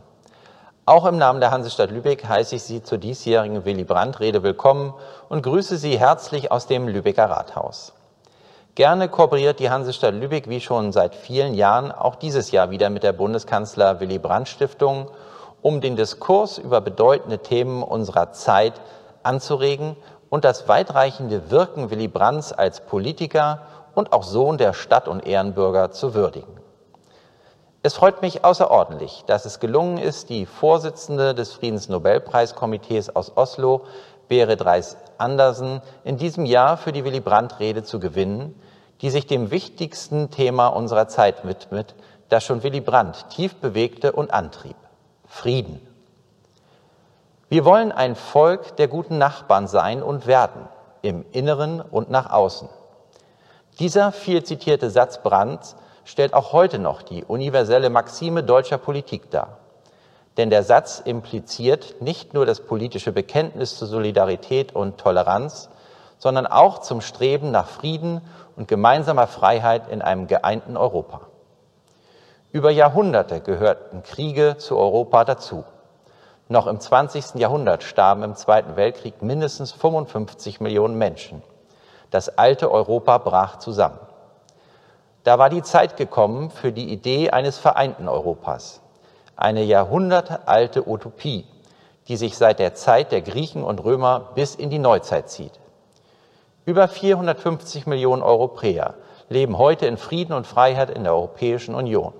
Auch 0.86 1.08
im 1.08 1.18
Namen 1.18 1.40
der 1.40 1.50
Hansestadt 1.50 1.90
Lübeck 1.90 2.24
heiße 2.28 2.58
ich 2.58 2.62
Sie 2.62 2.84
zur 2.84 3.00
diesjährigen 3.00 3.66
Willy 3.66 3.84
Brandt-Rede 3.84 4.44
willkommen 4.44 4.94
und 5.28 5.42
grüße 5.42 5.78
Sie 5.78 5.98
herzlich 5.98 6.52
aus 6.52 6.68
dem 6.68 6.88
Lübecker 6.88 7.28
Rathaus. 7.28 7.94
Gerne 8.76 9.10
kooperiert 9.10 9.60
die 9.60 9.72
Hansestadt 9.72 10.14
Lübeck 10.14 10.50
wie 10.50 10.62
schon 10.62 10.92
seit 10.92 11.16
vielen 11.16 11.56
Jahren 11.56 11.92
auch 11.92 12.14
dieses 12.14 12.52
Jahr 12.52 12.70
wieder 12.70 12.92
mit 12.92 13.02
der 13.02 13.14
Bundeskanzler 13.14 14.00
Willy 14.00 14.20
Brandt 14.20 14.48
Stiftung, 14.48 15.10
um 15.64 15.82
den 15.82 15.96
Diskurs 15.96 16.60
über 16.60 16.80
bedeutende 16.80 17.40
Themen 17.40 17.82
unserer 17.82 18.34
Zeit 18.34 18.74
anzuregen 19.24 19.96
und 20.30 20.46
das 20.46 20.68
weitreichende 20.68 21.50
Wirken 21.50 21.90
Willy 21.90 22.08
Brandts 22.08 22.54
als 22.54 22.82
Politiker 22.82 23.64
und 23.96 24.14
auch 24.14 24.22
Sohn 24.22 24.60
der 24.60 24.74
Stadt 24.74 25.08
und 25.08 25.26
Ehrenbürger 25.26 25.90
zu 25.90 26.14
würdigen. 26.14 26.59
Es 27.82 27.94
freut 27.94 28.22
mich 28.22 28.44
außerordentlich, 28.44 29.24
dass 29.26 29.46
es 29.46 29.62
gelungen 29.62 29.98
ist, 30.00 30.30
die 30.30 30.46
Vorsitzende 30.46 31.34
des 31.34 31.54
Friedensnobelpreiskomitees 31.54 33.16
aus 33.16 33.38
Oslo, 33.38 33.86
Berit 34.28 34.66
Reis 34.66 34.98
Andersen, 35.18 35.82
in 36.04 36.18
diesem 36.18 36.46
Jahr 36.46 36.76
für 36.76 36.92
die 36.92 37.06
Willy 37.06 37.22
Brandt-Rede 37.22 37.84
zu 37.84 38.02
gewinnen, 38.02 38.60
die 39.02 39.10
sich 39.10 39.28
dem 39.28 39.50
wichtigsten 39.50 40.30
Thema 40.30 40.68
unserer 40.68 41.08
Zeit 41.08 41.48
widmet, 41.48 41.96
das 42.28 42.44
schon 42.44 42.64
Willy 42.64 42.82
Brandt 42.82 43.30
tief 43.30 43.56
bewegte 43.56 44.12
und 44.12 44.34
antrieb. 44.34 44.76
Frieden. 45.26 45.80
Wir 47.48 47.64
wollen 47.64 47.94
ein 47.94 48.16
Volk 48.16 48.76
der 48.76 48.90
guten 48.90 49.18
Nachbarn 49.18 49.68
sein 49.68 50.04
und 50.04 50.28
werden, 50.28 50.68
im 51.02 51.26
Inneren 51.32 51.80
und 51.80 52.10
nach 52.12 52.30
außen. 52.30 52.68
Dieser 53.80 54.12
viel 54.12 54.44
zitierte 54.44 54.90
Satz 54.90 55.24
Brandts 55.24 55.78
stellt 56.10 56.34
auch 56.34 56.54
heute 56.54 56.80
noch 56.80 57.04
die 57.04 57.24
universelle 57.24 57.92
Maxime 57.92 58.44
deutscher 58.44 58.80
Politik 58.80 59.30
dar. 59.30 59.60
Denn 60.38 60.50
der 60.50 60.64
Satz 60.64 61.00
impliziert 61.06 62.02
nicht 62.02 62.34
nur 62.34 62.48
das 62.48 62.62
politische 62.62 63.12
Bekenntnis 63.12 63.78
zu 63.78 63.86
Solidarität 63.86 64.76
und 64.76 64.98
Toleranz, 64.98 65.70
sondern 66.18 66.48
auch 66.48 66.80
zum 66.80 67.02
Streben 67.02 67.52
nach 67.52 67.68
Frieden 67.68 68.22
und 68.56 68.68
gemeinsamer 68.68 69.28
Freiheit 69.28 69.88
in 69.88 70.02
einem 70.02 70.26
geeinten 70.26 70.78
Europa. 70.78 71.22
Über 72.52 72.72
Jahrhunderte 72.72 73.40
gehörten 73.40 74.02
Kriege 74.02 74.56
zu 74.58 74.78
Europa 74.78 75.26
dazu. 75.26 75.64
Noch 76.48 76.66
im 76.66 76.80
20. 76.80 77.36
Jahrhundert 77.36 77.84
starben 77.84 78.24
im 78.24 78.36
Zweiten 78.36 78.76
Weltkrieg 78.76 79.22
mindestens 79.22 79.74
55 79.74 80.60
Millionen 80.60 80.98
Menschen. 80.98 81.44
Das 82.10 82.40
alte 82.40 82.72
Europa 82.72 83.20
brach 83.20 83.60
zusammen. 83.60 84.00
Da 85.24 85.38
war 85.38 85.50
die 85.50 85.64
Zeit 85.64 85.98
gekommen 85.98 86.50
für 86.50 86.72
die 86.72 86.92
Idee 86.94 87.30
eines 87.32 87.58
vereinten 87.58 88.08
Europas, 88.08 88.82
eine 89.36 89.64
jahrhundertealte 89.64 90.88
Utopie, 90.88 91.46
die 92.08 92.16
sich 92.16 92.38
seit 92.38 92.60
der 92.60 92.74
Zeit 92.74 93.12
der 93.12 93.22
Griechen 93.22 93.64
und 93.64 93.84
Römer 93.84 94.32
bis 94.36 94.56
in 94.56 94.70
die 94.70 94.80
Neuzeit 94.80 95.30
zieht. 95.30 95.60
Über 96.66 96.88
450 96.88 97.86
Millionen 97.86 98.22
Europäer 98.22 98.94
leben 99.28 99.58
heute 99.58 99.88
in 99.88 99.98
Frieden 99.98 100.34
und 100.34 100.48
Freiheit 100.48 100.90
in 100.90 101.04
der 101.04 101.14
Europäischen 101.14 101.76
Union. 101.76 102.14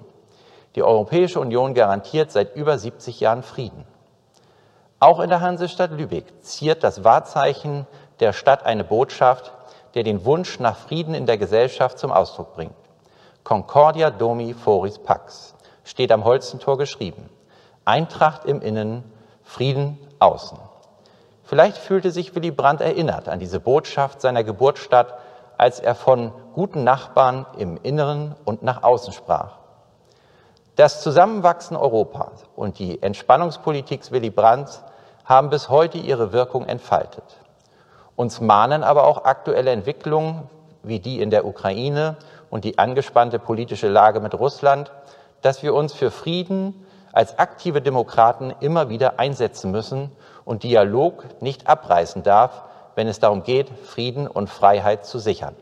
Die 0.76 0.84
Europäische 0.84 1.40
Union 1.40 1.74
garantiert 1.74 2.32
seit 2.32 2.56
über 2.56 2.78
70 2.78 3.22
Jahren 3.22 3.44
Frieden. 3.44 3.86
Auch 5.00 5.22
in 5.22 5.30
der 5.30 5.40
Hansestadt 5.40 5.92
Lübeck 5.92 6.26
ziert 6.42 6.84
das 6.84 7.06
Wahrzeichen 7.06 7.88
der 8.20 8.34
Stadt 8.34 8.66
eine 8.66 8.84
Botschaft, 8.84 9.54
der 9.96 10.04
den 10.04 10.26
Wunsch 10.26 10.60
nach 10.60 10.76
Frieden 10.76 11.14
in 11.14 11.26
der 11.26 11.38
Gesellschaft 11.38 11.98
zum 11.98 12.12
Ausdruck 12.12 12.54
bringt. 12.54 12.89
Concordia 13.44 14.12
Domi 14.12 14.54
Foris 14.54 15.00
Pax 15.00 15.56
steht 15.84 16.12
am 16.12 16.24
Holzentor 16.24 16.78
geschrieben. 16.78 17.30
Eintracht 17.86 18.46
im 18.46 18.62
Innen, 18.62 19.04
Frieden 19.44 19.98
außen. 20.20 20.60
Vielleicht 21.44 21.78
fühlte 21.78 22.12
sich 22.12 22.36
Willy 22.36 22.52
Brandt 22.52 22.82
erinnert 22.82 23.28
an 23.28 23.40
diese 23.40 23.60
Botschaft 23.60 24.22
seiner 24.22 24.44
Geburtsstadt, 24.44 25.16
als 25.58 25.80
er 25.80 25.96
von 25.96 26.32
guten 26.54 26.84
Nachbarn 26.84 27.48
im 27.58 27.80
Inneren 27.82 28.36
und 28.46 28.62
nach 28.62 28.84
außen 28.84 29.14
sprach. 29.14 29.58
Das 30.76 31.02
Zusammenwachsen 31.02 31.76
Europas 31.76 32.46
und 32.56 32.78
die 32.80 33.02
Entspannungspolitik 33.02 34.12
Willy 34.12 34.30
Brandt 34.30 34.84
haben 35.26 35.50
bis 35.50 35.70
heute 35.70 35.98
ihre 35.98 36.32
Wirkung 36.32 36.66
entfaltet. 36.66 37.26
Uns 38.16 38.40
mahnen 38.42 38.84
aber 38.84 39.08
auch 39.08 39.26
aktuelle 39.26 39.72
Entwicklungen 39.72 40.50
wie 40.84 41.00
die 41.00 41.22
in 41.22 41.32
der 41.32 41.46
Ukraine 41.46 42.16
und 42.50 42.64
die 42.64 42.78
angespannte 42.78 43.40
politische 43.40 43.88
Lage 43.88 44.20
mit 44.20 44.34
Russland, 44.34 44.92
dass 45.42 45.64
wir 45.64 45.74
uns 45.74 45.94
für 45.94 46.12
Frieden 46.12 46.86
als 47.12 47.40
aktive 47.40 47.82
Demokraten 47.82 48.54
immer 48.60 48.90
wieder 48.90 49.20
einsetzen 49.20 49.72
müssen 49.72 50.12
und 50.46 50.64
Dialog 50.64 51.42
nicht 51.42 51.68
abreißen 51.68 52.24
darf, 52.24 52.64
wenn 52.96 53.08
es 53.08 53.20
darum 53.20 53.44
geht, 53.44 53.70
Frieden 53.86 54.28
und 54.28 54.50
Freiheit 54.50 55.06
zu 55.06 55.20
sichern. 55.20 55.56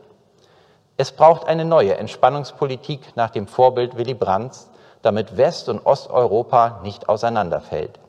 Es 0.96 1.12
braucht 1.12 1.46
eine 1.46 1.64
neue 1.64 1.96
Entspannungspolitik 1.96 3.16
nach 3.16 3.30
dem 3.30 3.46
Vorbild 3.46 3.96
Willy 3.96 4.14
Brandts, 4.14 4.68
damit 5.02 5.36
West- 5.36 5.68
und 5.68 5.86
Osteuropa 5.86 6.80
nicht 6.82 7.08
auseinanderfällt. 7.08 8.00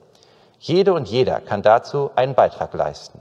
Jede 0.59 0.93
und 0.93 1.07
jeder 1.07 1.39
kann 1.39 1.61
dazu 1.61 2.09
einen 2.15 2.33
Beitrag 2.33 2.73
leisten. 2.73 3.19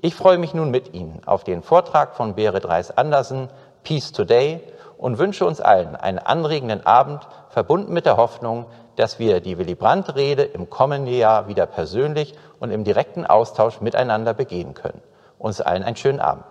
Ich 0.00 0.14
freue 0.14 0.38
mich 0.38 0.54
nun 0.54 0.70
mit 0.70 0.94
Ihnen 0.94 1.20
auf 1.26 1.42
den 1.42 1.62
Vortrag 1.62 2.14
von 2.14 2.34
Berit 2.34 2.68
Reis-Andersen, 2.68 3.48
Peace 3.86 4.10
Today, 4.10 4.60
und 4.98 5.18
wünsche 5.18 5.46
uns 5.46 5.60
allen 5.60 5.94
einen 5.94 6.18
anregenden 6.18 6.84
Abend, 6.84 7.20
verbunden 7.50 7.92
mit 7.92 8.04
der 8.04 8.16
Hoffnung, 8.16 8.66
dass 8.96 9.20
wir 9.20 9.38
die 9.38 9.58
Willy 9.58 9.76
Brandt-Rede 9.76 10.42
im 10.42 10.68
kommenden 10.68 11.14
Jahr 11.14 11.46
wieder 11.46 11.66
persönlich 11.66 12.34
und 12.58 12.72
im 12.72 12.82
direkten 12.82 13.24
Austausch 13.24 13.80
miteinander 13.80 14.34
begehen 14.34 14.74
können. 14.74 15.00
Uns 15.38 15.60
allen 15.60 15.84
einen 15.84 15.94
schönen 15.94 16.18
Abend. 16.18 16.44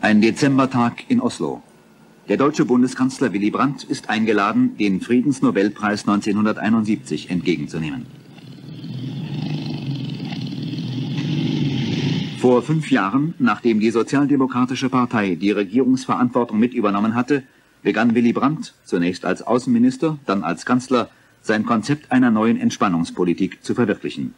Ein 0.00 0.20
Dezembertag 0.20 1.08
in 1.08 1.20
Oslo. 1.20 1.62
Der 2.30 2.36
deutsche 2.36 2.64
Bundeskanzler 2.64 3.32
Willy 3.32 3.50
Brandt 3.50 3.82
ist 3.82 4.08
eingeladen, 4.08 4.76
den 4.76 5.00
Friedensnobelpreis 5.00 6.06
1971 6.06 7.28
entgegenzunehmen. 7.28 8.06
Vor 12.38 12.62
fünf 12.62 12.92
Jahren, 12.92 13.34
nachdem 13.40 13.80
die 13.80 13.90
Sozialdemokratische 13.90 14.88
Partei 14.90 15.34
die 15.34 15.50
Regierungsverantwortung 15.50 16.56
mit 16.56 16.72
übernommen 16.72 17.16
hatte, 17.16 17.42
begann 17.82 18.14
Willy 18.14 18.32
Brandt, 18.32 18.74
zunächst 18.84 19.24
als 19.24 19.42
Außenminister, 19.42 20.16
dann 20.24 20.44
als 20.44 20.64
Kanzler, 20.64 21.10
sein 21.42 21.66
Konzept 21.66 22.12
einer 22.12 22.30
neuen 22.30 22.60
Entspannungspolitik 22.60 23.64
zu 23.64 23.74
verwirklichen. 23.74 24.34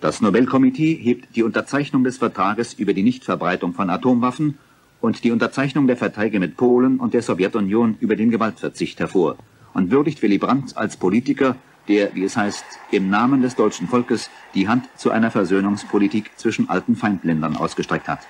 Das 0.00 0.22
Nobelkomitee 0.22 0.94
hebt 0.94 1.36
die 1.36 1.42
Unterzeichnung 1.42 2.02
des 2.02 2.16
Vertrages 2.16 2.72
über 2.72 2.94
die 2.94 3.02
Nichtverbreitung 3.02 3.74
von 3.74 3.90
Atomwaffen 3.90 4.56
und 5.04 5.22
die 5.22 5.32
Unterzeichnung 5.32 5.86
der 5.86 5.98
Verträge 5.98 6.40
mit 6.40 6.56
Polen 6.56 6.98
und 6.98 7.12
der 7.12 7.20
Sowjetunion 7.20 7.98
über 8.00 8.16
den 8.16 8.30
Gewaltverzicht 8.30 8.98
hervor 9.00 9.36
und 9.74 9.90
würdigt 9.90 10.22
Willy 10.22 10.38
Brandt 10.38 10.78
als 10.78 10.96
Politiker, 10.96 11.56
der, 11.88 12.14
wie 12.14 12.24
es 12.24 12.38
heißt, 12.38 12.64
im 12.90 13.10
Namen 13.10 13.42
des 13.42 13.54
deutschen 13.54 13.86
Volkes 13.86 14.30
die 14.54 14.66
Hand 14.66 14.88
zu 14.96 15.10
einer 15.10 15.30
Versöhnungspolitik 15.30 16.30
zwischen 16.36 16.70
alten 16.70 16.96
Feindländern 16.96 17.54
ausgestreckt 17.54 18.08
hat. 18.08 18.20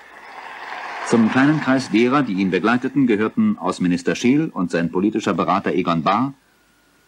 Zum 1.07 1.31
kleinen 1.31 1.61
Kreis 1.61 1.91
derer, 1.91 2.23
die 2.23 2.33
ihn 2.33 2.51
begleiteten, 2.51 3.07
gehörten 3.07 3.57
Außenminister 3.57 4.13
Scheel 4.13 4.49
und 4.49 4.69
sein 4.69 4.91
politischer 4.91 5.33
Berater 5.33 5.71
Egon 5.71 6.03
Bahr, 6.03 6.33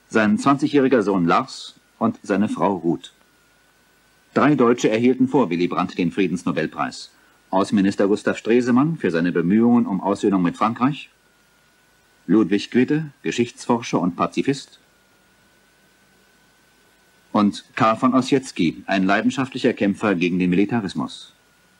sein 0.07 0.38
20-jähriger 0.38 1.01
Sohn 1.01 1.25
Lars 1.25 1.75
und 2.00 2.17
seine 2.24 2.47
Frau 2.47 2.77
Ruth. 2.77 3.12
Drei 4.33 4.55
Deutsche 4.55 4.89
erhielten 4.89 5.27
vor 5.27 5.50
Willy 5.50 5.67
Brandt 5.67 5.97
den 5.97 6.13
Friedensnobelpreis. 6.13 7.12
Außenminister 7.50 8.08
Gustav 8.08 8.38
Stresemann 8.38 8.98
für 8.98 9.12
seine 9.12 9.32
Bemühungen 9.32 9.86
um 9.86 10.01
Aussöhnung 10.01 10.42
mit 10.42 10.58
Frankreich, 10.58 11.10
Ludwig 12.27 12.72
Quitte, 12.72 13.12
Geschichtsforscher 13.24 14.00
und 14.00 14.16
Pazifist, 14.16 14.80
und 17.32 17.63
Karl 17.75 17.96
von 17.98 18.13
Ossietzky, 18.13 18.84
ein 18.88 19.04
leidenschaftlicher 19.04 19.74
Kämpfer 19.74 20.16
gegen 20.16 20.39
den 20.39 20.50
Militarismus. 20.50 21.34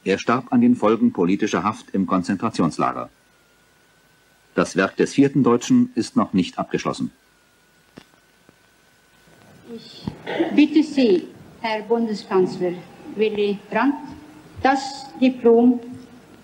Er 0.04 0.20
starb 0.20 0.54
an 0.54 0.62
den 0.62 0.76
Folgen 0.76 1.12
politischer 1.12 1.64
Haft 1.64 1.90
im 1.92 2.06
Konzentrationslager. 2.06 3.10
Das 4.56 4.76
Werk 4.76 4.96
des 4.98 5.14
vierten 5.14 5.44
Deutschen 5.44 5.92
ist 5.96 6.16
noch 6.16 6.34
nicht 6.34 6.58
abgeschlossen. 6.60 7.12
Ich 9.76 10.06
bitte 10.56 10.84
Sie, 10.84 11.28
Herr 11.62 11.82
Bundeskanzler 11.84 12.74
Willy 13.16 13.60
Brandt, 13.70 13.96
das 14.64 15.08
Diplom 15.20 15.80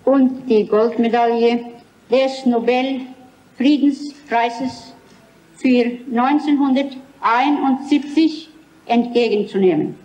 und 0.04 0.46
die 0.48 0.66
Goldmedaille 0.66 1.64
des 2.10 2.44
Nobelfriedenspreises 2.46 4.94
für 5.56 5.98
1971 6.12 8.48
entgegenzunehmen. 8.86 9.96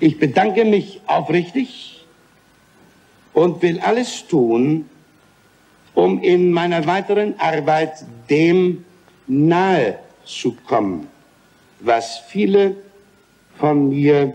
Ich 0.00 0.18
bedanke 0.18 0.64
mich 0.64 1.00
aufrichtig 1.06 2.01
und 3.32 3.62
will 3.62 3.80
alles 3.80 4.26
tun, 4.26 4.88
um 5.94 6.22
in 6.22 6.52
meiner 6.52 6.86
weiteren 6.86 7.38
Arbeit 7.38 8.04
dem 8.28 8.84
nahe 9.26 9.98
zu 10.24 10.56
kommen, 10.66 11.08
was 11.80 12.18
viele 12.28 12.76
von 13.58 13.88
mir 13.88 14.34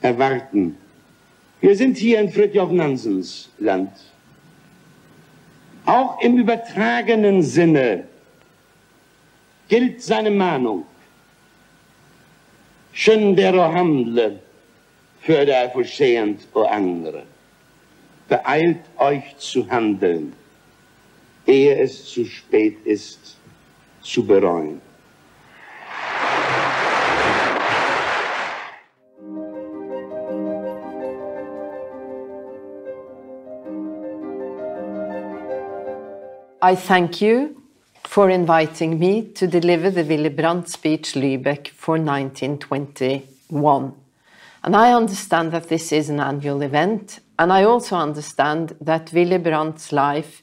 erwarten. 0.00 0.76
Wir 1.60 1.76
sind 1.76 1.96
hier 1.96 2.20
in 2.20 2.30
Fridtjof 2.30 2.70
Nansens 2.70 3.50
Land. 3.58 3.90
Auch 5.86 6.20
im 6.20 6.38
übertragenen 6.38 7.42
Sinne 7.42 8.04
gilt 9.68 10.02
seine 10.02 10.30
Mahnung. 10.30 10.84
Skynd 12.92 13.38
handle, 13.38 14.38
för 15.20 15.46
det 15.46 15.54
är 15.54 15.68
för 15.68 15.84
sent 15.84 16.48
och 16.52 16.74
andra. 16.74 17.22
Beeilt 18.28 18.80
euch 18.98 19.36
zu 19.38 19.68
handeln, 19.70 20.34
ehe 21.46 21.78
es 21.80 22.04
zu 22.04 22.26
spät 22.26 22.84
ist, 22.84 23.36
zu 24.02 24.26
bereuen. 24.26 24.80
I 36.60 36.74
thank 36.74 37.22
you 37.22 37.56
for 38.02 38.28
inviting 38.28 38.98
me 38.98 39.22
to 39.22 39.46
deliver 39.46 39.90
the 39.90 40.02
Willy 40.02 40.28
Brandt 40.28 40.68
speech 40.68 41.14
Lübeck 41.14 41.68
for 41.68 41.96
1921. 41.96 43.94
And 44.64 44.74
I 44.74 44.92
understand 44.92 45.52
that 45.52 45.68
this 45.68 45.92
is 45.92 46.10
an 46.10 46.18
annual 46.18 46.60
event, 46.62 47.20
and 47.38 47.52
I 47.52 47.64
also 47.64 47.96
understand 47.96 48.76
that 48.80 49.12
Willy 49.12 49.38
Brandt's 49.38 49.92
life 49.92 50.42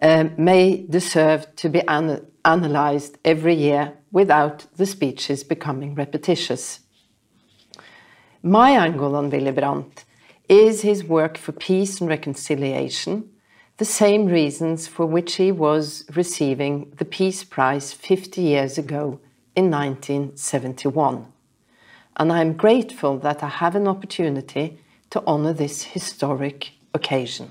uh, 0.00 0.28
may 0.36 0.86
deserve 0.88 1.54
to 1.56 1.68
be 1.68 1.82
an 1.88 2.26
analysed 2.44 3.18
every 3.24 3.54
year 3.54 3.94
without 4.12 4.66
the 4.76 4.86
speeches 4.86 5.44
becoming 5.44 5.94
repetitious. 5.94 6.80
My 8.42 8.70
angle 8.70 9.16
on 9.16 9.30
Willy 9.30 9.50
Brandt 9.50 10.04
is 10.48 10.82
his 10.82 11.04
work 11.04 11.36
for 11.36 11.52
peace 11.52 12.00
and 12.00 12.08
reconciliation, 12.08 13.28
the 13.76 13.84
same 13.84 14.26
reasons 14.26 14.86
for 14.86 15.06
which 15.06 15.34
he 15.34 15.52
was 15.52 16.04
receiving 16.14 16.92
the 16.96 17.04
Peace 17.04 17.44
Prize 17.44 17.92
50 17.92 18.40
years 18.40 18.78
ago 18.78 19.20
in 19.54 19.70
1971. 19.70 21.26
And 22.16 22.32
I'm 22.32 22.54
grateful 22.54 23.18
that 23.18 23.42
I 23.42 23.48
have 23.48 23.74
an 23.74 23.86
opportunity 23.86 24.78
to 25.10 25.24
honour 25.26 25.52
this 25.52 25.82
historic 25.82 26.72
occasion. 26.94 27.50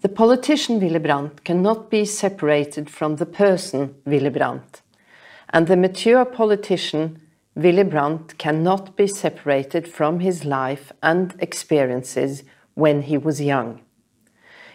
The 0.00 0.08
politician 0.08 0.80
Willy 0.80 1.00
Brandt 1.00 1.44
cannot 1.44 1.90
be 1.90 2.04
separated 2.04 2.88
from 2.88 3.16
the 3.16 3.26
person 3.26 3.96
Willy 4.04 4.30
Brandt, 4.30 4.82
and 5.50 5.66
the 5.66 5.76
mature 5.76 6.24
politician 6.24 7.20
Willy 7.56 7.82
Brandt 7.82 8.38
cannot 8.38 8.96
be 8.96 9.08
separated 9.08 9.88
from 9.88 10.20
his 10.20 10.44
life 10.44 10.92
and 11.02 11.34
experiences 11.40 12.44
when 12.74 13.02
he 13.02 13.18
was 13.18 13.40
young. 13.40 13.80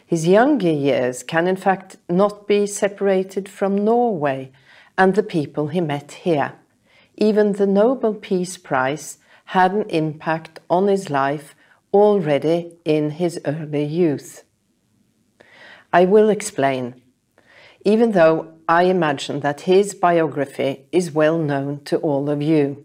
His 0.06 0.28
younger 0.28 0.69
years 0.69 1.24
can 1.24 1.48
in 1.48 1.56
fact 1.56 1.96
not 2.10 2.46
be 2.46 2.67
separated 2.67 3.48
from 3.48 3.86
Norway 3.86 4.52
and 4.98 5.15
the 5.15 5.24
people 5.24 5.67
he 5.67 5.80
met 5.80 6.12
here. 6.12 6.54
Even 7.15 7.54
the 7.54 7.65
Nobel 7.65 8.13
Peace 8.13 8.58
Prize 8.58 9.19
had 9.54 9.72
an 9.72 9.88
impact 9.89 10.60
on 10.68 10.88
his 10.88 11.12
life 11.12 11.54
already 11.94 12.76
in 12.84 13.12
his 13.12 13.39
early 13.46 13.84
youth. 13.84 14.44
I 15.94 16.06
will 16.06 16.30
explain, 16.30 17.00
even 17.86 18.13
though 18.13 18.52
I 18.68 18.86
imagine 18.86 19.42
that 19.42 19.70
his 19.72 19.94
biography 19.94 20.88
is 20.92 21.12
well 21.12 21.38
known 21.38 21.84
to 21.84 21.98
all 21.98 22.32
of 22.32 22.42
you. 22.42 22.84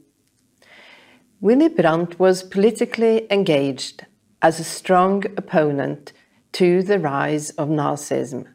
Willy 1.41 1.71
Brandt 1.71 2.21
was 2.21 2.43
politically 2.43 3.27
engaged 3.33 4.05
as 4.43 4.61
a 4.61 4.65
strong 4.79 5.25
opponent 5.39 6.13
to 6.53 6.83
the 6.83 6.99
rise 6.99 7.49
of 7.53 7.71
Nazism. 7.71 8.47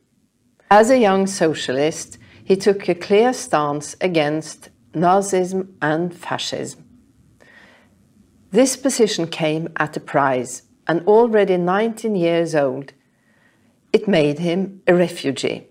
As 0.70 0.92
a 0.92 1.00
young 1.00 1.26
socialist, 1.26 2.20
he 2.44 2.58
took 2.58 2.88
a 2.88 2.94
clear 2.94 3.34
stance 3.34 3.96
against 4.00 4.70
Nazism 4.94 5.70
and 5.82 6.16
fascism. 6.16 6.83
This 8.54 8.78
position 8.78 9.26
came 9.26 9.70
at 9.78 9.98
a 9.98 10.00
price, 10.00 10.62
and 10.86 11.02
already 11.08 11.58
19 11.58 12.16
years 12.16 12.54
old, 12.54 12.94
it 13.92 14.08
made 14.08 14.38
him 14.38 14.84
a 14.86 14.94
refugee. 14.94 15.70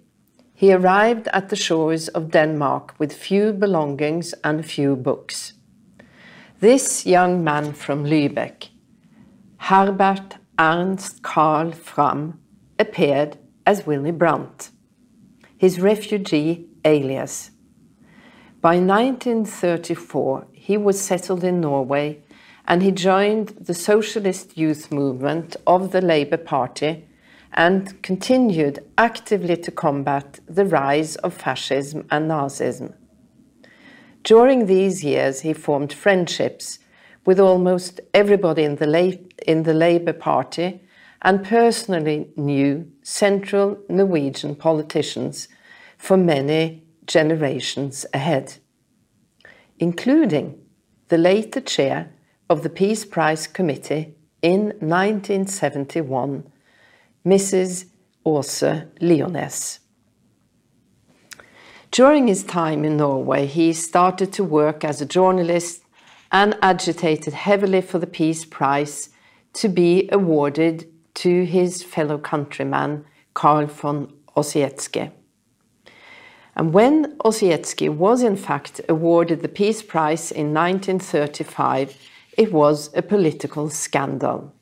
He 0.52 0.72
arrived 0.72 1.28
at 1.28 1.48
the 1.48 1.54
shores 1.54 2.08
of 2.08 2.32
Denmark 2.32 2.96
with 2.98 3.12
few 3.12 3.52
belongings 3.52 4.34
and 4.42 4.66
few 4.66 4.96
books. 4.96 5.52
This 6.58 7.06
young 7.06 7.44
man 7.44 7.72
from 7.72 8.02
Lübeck, 8.02 8.70
Herbert 9.58 10.38
Ernst 10.58 11.22
Karl 11.22 11.70
Frahm, 11.70 12.38
appeared 12.80 13.38
as 13.64 13.86
Willy 13.86 14.10
Brandt, 14.10 14.72
his 15.56 15.78
refugee 15.78 16.66
alias. 16.84 17.52
By 18.60 18.80
1934, 18.80 20.48
he 20.52 20.76
was 20.76 21.00
settled 21.00 21.44
in 21.44 21.60
Norway 21.60 22.22
and 22.72 22.82
he 22.82 22.90
joined 22.90 23.48
the 23.60 23.74
socialist 23.74 24.56
youth 24.56 24.90
movement 24.90 25.56
of 25.66 25.92
the 25.92 26.00
Labour 26.00 26.38
Party 26.38 27.06
and 27.52 28.02
continued 28.02 28.78
actively 28.96 29.58
to 29.58 29.70
combat 29.70 30.40
the 30.48 30.64
rise 30.64 31.16
of 31.16 31.34
fascism 31.34 32.06
and 32.10 32.30
Nazism. 32.30 32.94
During 34.22 34.64
these 34.64 35.04
years, 35.04 35.42
he 35.42 35.52
formed 35.52 35.92
friendships 35.92 36.78
with 37.26 37.38
almost 37.38 38.00
everybody 38.14 38.62
in 38.62 38.76
the, 38.76 39.20
in 39.46 39.64
the 39.64 39.74
Labour 39.74 40.14
Party 40.14 40.80
and 41.20 41.44
personally 41.44 42.30
knew 42.36 42.90
central 43.02 43.78
Norwegian 43.90 44.56
politicians 44.56 45.46
for 45.98 46.16
many 46.16 46.84
generations 47.04 48.06
ahead, 48.14 48.54
including 49.78 50.58
the 51.08 51.18
later 51.18 51.60
chair 51.60 52.08
of 52.52 52.62
the 52.62 52.68
Peace 52.68 53.06
Prize 53.06 53.46
Committee 53.46 54.14
in 54.42 54.74
1971, 54.80 56.52
Mrs. 57.24 57.86
Åse 58.26 58.88
Lionæs. 59.00 59.78
During 61.90 62.28
his 62.28 62.44
time 62.44 62.84
in 62.84 62.98
Norway, 62.98 63.46
he 63.46 63.72
started 63.72 64.34
to 64.34 64.44
work 64.44 64.84
as 64.84 65.00
a 65.00 65.06
journalist 65.06 65.80
and 66.30 66.54
agitated 66.60 67.32
heavily 67.32 67.80
for 67.80 67.98
the 67.98 68.06
Peace 68.06 68.44
Prize 68.44 69.08
to 69.54 69.70
be 69.70 70.10
awarded 70.12 70.92
to 71.14 71.46
his 71.46 71.82
fellow 71.82 72.18
countryman 72.18 73.06
Carl 73.32 73.64
von 73.64 74.12
Ossietzky. 74.36 75.10
And 76.54 76.74
when 76.74 77.16
Ossietzky 77.24 77.88
was 77.88 78.22
in 78.22 78.36
fact 78.36 78.78
awarded 78.90 79.40
the 79.40 79.48
Peace 79.48 79.80
Prize 79.80 80.30
in 80.30 80.52
1935, 80.52 82.11
it 82.36 82.52
was 82.52 82.90
a 82.94 83.02
political 83.02 83.70
scandal. 83.70 84.52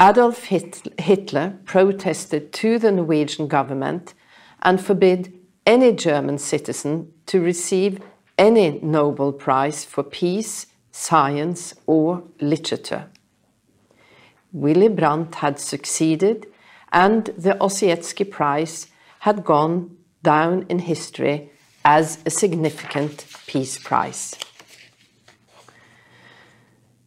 Adolf 0.00 0.44
Hitler 0.44 1.58
protested 1.64 2.52
to 2.54 2.78
the 2.78 2.90
Norwegian 2.90 3.48
government 3.48 4.14
and 4.62 4.80
forbid 4.80 5.32
any 5.66 5.92
German 5.92 6.38
citizen 6.38 7.12
to 7.26 7.40
receive 7.40 8.00
any 8.38 8.80
Nobel 8.82 9.32
Prize 9.32 9.84
for 9.84 10.02
peace, 10.02 10.66
science, 10.90 11.74
or 11.86 12.22
literature. 12.40 13.06
Willy 14.52 14.88
Brandt 14.88 15.36
had 15.36 15.60
succeeded, 15.60 16.46
and 16.92 17.26
the 17.36 17.54
Ossietzky 17.60 18.28
Prize 18.28 18.88
had 19.20 19.44
gone 19.44 19.96
down 20.22 20.66
in 20.68 20.80
history 20.80 21.50
as 21.84 22.18
a 22.26 22.30
significant 22.30 23.26
peace 23.46 23.78
prize. 23.78 24.34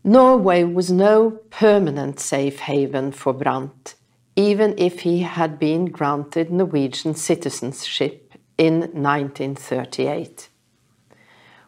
Norway 0.06 0.66
was 0.66 0.92
no 0.92 1.32
permanent 1.50 2.20
safe 2.20 2.60
haven 2.60 3.14
for 3.14 3.32
Brandt, 3.32 3.96
even 4.36 4.76
if 4.78 5.02
he 5.02 5.22
had 5.22 5.58
been 5.58 5.86
granted 5.86 6.52
Norwegian 6.52 7.16
citizenship 7.16 8.34
in 8.58 8.80
1938. 8.80 10.50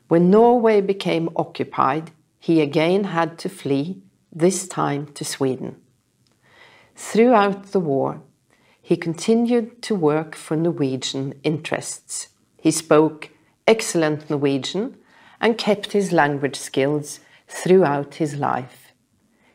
When 0.09 0.29
Norway 0.29 0.81
became 0.81 1.29
occupied, 1.37 2.11
he 2.37 2.59
again 2.59 3.05
had 3.05 3.39
to 3.39 3.47
flee, 3.47 4.01
this 4.33 4.67
time 4.67 5.07
to 5.13 5.23
Sweden. 5.23 5.77
Throughout 6.93 7.71
the 7.71 7.79
war, 7.79 8.21
he 8.81 8.97
continued 8.97 9.81
to 9.83 9.95
work 9.95 10.35
for 10.35 10.57
Norwegian 10.57 11.33
interests. 11.43 12.27
He 12.57 12.71
spoke 12.71 13.29
excellent 13.65 14.29
Norwegian 14.29 14.97
and 15.39 15.57
kept 15.57 15.93
his 15.93 16.11
language 16.11 16.57
skills 16.57 17.21
throughout 17.47 18.15
his 18.15 18.36
life. 18.36 18.93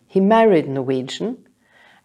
He 0.07 0.21
married 0.21 0.69
Norwegian, 0.69 1.47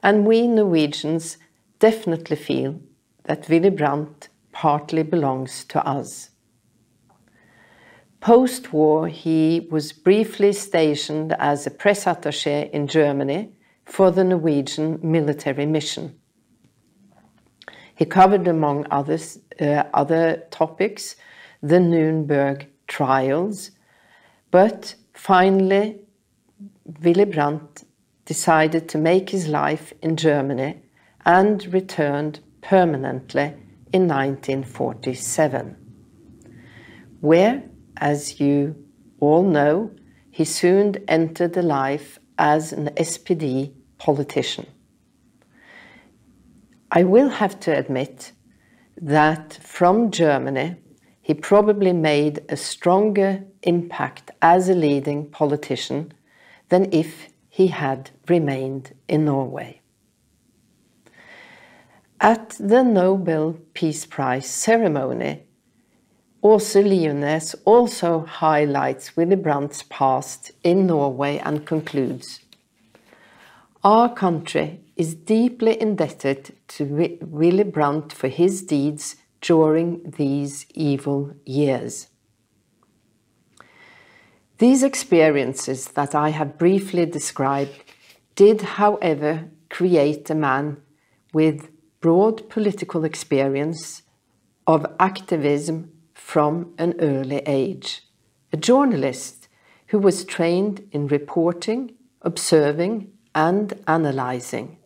and 0.03 0.25
we 0.25 0.47
Norwegians 0.47 1.37
definitely 1.79 2.35
feel 2.35 2.79
that 3.23 3.49
Willy 3.49 3.69
Brandt 3.69 4.29
partly 4.51 5.03
belongs 5.03 5.65
to 5.65 5.85
us. 5.85 6.29
Post 8.19 8.73
war, 8.73 9.07
he 9.07 9.67
was 9.69 9.91
briefly 9.91 10.51
stationed 10.53 11.33
as 11.33 11.67
a 11.67 11.71
press 11.71 12.05
attaché 12.05 12.69
in 12.71 12.87
Germany 12.87 13.51
for 13.85 14.09
the 14.11 14.23
Norwegian 14.23 14.99
military 15.03 15.65
mission. 15.65 16.19
He 17.95 18.05
covered, 18.05 18.47
among 18.47 18.87
others, 18.91 19.39
uh, 19.61 19.83
other 19.93 20.43
topics, 20.51 21.15
the 21.61 21.79
Nuremberg 21.79 22.67
trials, 22.87 23.71
but 24.51 24.95
Finally, 25.15 25.97
Willy 27.01 27.25
Brandt 27.25 27.85
decided 28.25 28.89
to 28.89 28.97
make 28.97 29.29
his 29.29 29.47
life 29.47 29.93
in 30.01 30.17
Germany 30.17 30.81
and 31.25 31.73
returned 31.73 32.41
permanently 32.61 33.53
in 33.93 34.07
1947, 34.07 35.75
where, 37.21 37.63
as 37.97 38.39
you 38.41 38.75
all 39.19 39.41
know, 39.41 39.89
he 40.29 40.43
soon 40.43 40.95
entered 41.07 41.53
the 41.53 41.63
life 41.63 42.19
as 42.37 42.73
an 42.73 42.89
SPD 42.97 43.71
politician. 43.97 44.67
I 46.91 47.03
will 47.03 47.29
have 47.29 47.57
to 47.61 47.75
admit 47.75 48.33
that 49.01 49.53
from 49.61 50.11
Germany, 50.11 50.75
he 51.25 51.33
probably 51.33 51.91
made 51.91 52.39
a 52.49 52.55
stronger 52.55 53.43
impact 53.63 54.29
as 54.43 54.69
a 54.69 54.75
leading 54.75 55.25
politician 55.25 56.13
than 56.69 56.87
if 56.91 57.29
he 57.49 57.65
had 57.65 58.11
remained 58.29 58.93
in 59.07 59.25
Norway. 59.25 59.81
At 62.21 62.49
the 62.59 62.83
Nobel 62.83 63.57
Peace 63.73 64.05
Prize 64.05 64.45
ceremony, 64.45 65.41
Åse 66.43 66.83
Lionæs 66.83 67.55
also 67.65 68.19
highlights 68.19 69.17
Willy 69.17 69.35
Brandt's 69.35 69.81
past 69.81 70.51
in 70.63 70.85
Norway 70.85 71.39
and 71.39 71.65
concludes 71.65 72.41
Our 73.83 74.13
country 74.13 74.79
is 74.95 75.15
deeply 75.15 75.81
indebted 75.81 76.55
to 76.67 77.17
Willy 77.21 77.63
Brandt 77.63 78.13
for 78.13 78.27
his 78.27 78.61
deeds 78.61 79.15
during 79.45 80.01
these 80.17 80.65
evil 80.73 81.31
years. 81.45 82.07
These 84.57 84.81
experiences 84.81 85.89
that 85.89 86.15
I 86.15 86.29
have 86.29 86.57
briefly 86.57 87.05
described 87.05 87.83
did, 88.35 88.61
however, 88.61 89.45
create 89.69 90.29
a 90.31 90.35
man 90.35 90.77
with 91.31 91.69
broad 91.99 92.49
political 92.49 93.05
experience 93.05 94.01
of 94.65 94.87
activism 94.99 95.91
from 96.15 96.73
an 96.79 96.95
early 96.99 97.41
age, 97.45 98.01
a 98.51 98.57
journalist 98.57 99.47
who 99.87 99.99
was 99.99 100.25
trained 100.25 100.87
in 100.91 101.07
reporting, 101.07 101.93
observing, 102.23 103.11
and 103.35 103.73
analyzing, 103.87 104.77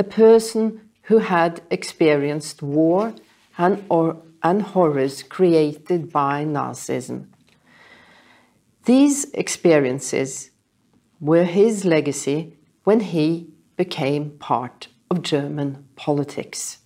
a 0.00 0.04
person 0.04 0.88
who 1.02 1.18
had 1.18 1.60
experienced 1.70 2.62
war 2.62 3.12
and, 3.58 3.84
or, 3.88 4.22
and 4.42 4.62
horrors 4.62 5.22
created 5.22 6.12
by 6.12 6.44
Nazism 6.44 7.26
these 8.86 9.24
experiences 9.32 10.50
were 11.20 11.42
his 11.42 11.84
legacy 11.84 12.56
when 12.84 13.00
he 13.00 13.48
became 13.76 14.30
part 14.38 14.86
of 15.10 15.22
German 15.22 15.88
politics. 15.96 16.78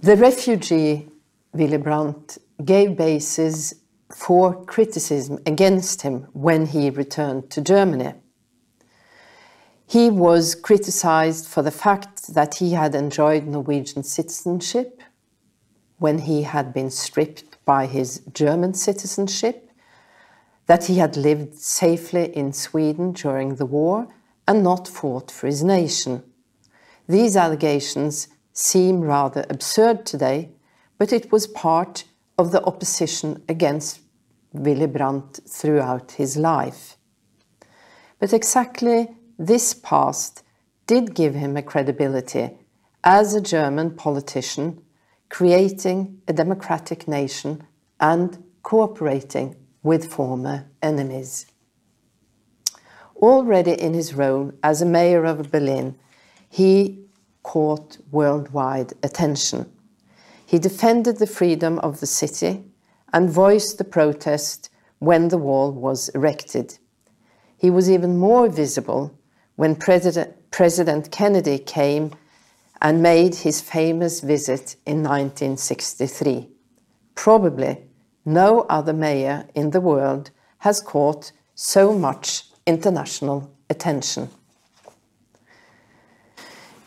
The 0.00 0.16
refugee 0.16 1.08
Willy 1.52 1.76
Brandt 1.76 2.38
gave 2.64 2.96
basis 2.96 3.72
for 4.10 4.64
criticism 4.64 5.38
against 5.46 6.02
him 6.02 6.26
when 6.32 6.66
he 6.66 6.90
returned 6.90 7.50
to 7.50 7.60
Germany. 7.60 8.14
He 9.86 10.10
was 10.10 10.56
criticized 10.56 11.46
for 11.46 11.62
the 11.62 11.70
fact 11.70 12.34
that 12.34 12.56
he 12.56 12.72
had 12.72 12.96
enjoyed 12.96 13.46
Norwegian 13.46 14.02
citizenship 14.02 14.97
when 15.98 16.18
he 16.18 16.42
had 16.42 16.72
been 16.72 16.90
stripped 16.90 17.64
by 17.64 17.86
his 17.86 18.22
German 18.32 18.74
citizenship 18.74 19.70
that 20.66 20.84
he 20.84 20.98
had 20.98 21.16
lived 21.16 21.54
safely 21.54 22.34
in 22.36 22.52
Sweden 22.52 23.12
during 23.12 23.56
the 23.56 23.66
war 23.66 24.06
and 24.46 24.62
not 24.62 24.86
fought 24.86 25.30
for 25.30 25.46
his 25.46 25.64
nation. 25.64 26.22
These 27.08 27.36
allegations 27.36 28.28
seem 28.52 29.00
rather 29.00 29.46
absurd 29.48 30.04
today, 30.04 30.50
but 30.98 31.12
it 31.12 31.32
was 31.32 31.46
part 31.46 32.04
of 32.38 32.52
the 32.52 32.62
opposition 32.64 33.42
against 33.48 34.00
Willy 34.52 34.86
Brandt 34.86 35.40
throughout 35.48 36.12
his 36.12 36.36
life. 36.36 36.96
But 38.18 38.32
exactly 38.32 39.08
this 39.38 39.74
past 39.74 40.42
did 40.86 41.14
give 41.14 41.34
him 41.34 41.56
a 41.56 41.62
credibility 41.62 42.50
as 43.04 43.34
a 43.34 43.40
German 43.40 43.94
politician, 43.94 44.82
creating 45.28 46.20
a 46.26 46.32
democratic 46.32 47.06
nation 47.06 47.62
and 48.00 48.42
cooperating 48.62 49.56
with 49.82 50.12
former 50.12 50.66
enemies. 50.82 51.46
Already 53.16 53.72
in 53.72 53.94
his 53.94 54.14
role 54.14 54.52
as 54.62 54.80
a 54.80 54.86
mayor 54.86 55.24
of 55.24 55.50
Berlin, 55.50 55.98
he 56.48 57.00
caught 57.42 57.98
worldwide 58.10 58.92
attention. 59.02 59.70
He 60.44 60.58
defended 60.58 61.18
the 61.18 61.26
freedom 61.26 61.78
of 61.80 62.00
the 62.00 62.06
city 62.06 62.64
and 63.12 63.30
voiced 63.30 63.78
the 63.78 63.84
protest 63.84 64.70
when 64.98 65.28
the 65.28 65.38
wall 65.38 65.72
was 65.72 66.08
erected. 66.10 66.78
He 67.56 67.70
was 67.70 67.90
even 67.90 68.16
more 68.18 68.48
visible 68.48 69.18
when 69.56 69.74
President, 69.74 70.50
President 70.50 71.10
Kennedy 71.10 71.58
came 71.58 72.12
and 72.80 73.02
made 73.02 73.34
his 73.34 73.60
famous 73.60 74.20
visit 74.20 74.76
in 74.86 75.02
1963. 75.02 76.48
Probably 77.14 77.78
no 78.24 78.60
other 78.68 78.92
mayor 78.92 79.48
in 79.54 79.70
the 79.70 79.80
world 79.80 80.30
has 80.58 80.80
caught 80.80 81.32
so 81.54 81.92
much 81.92 82.44
international 82.66 83.50
attention. 83.70 84.28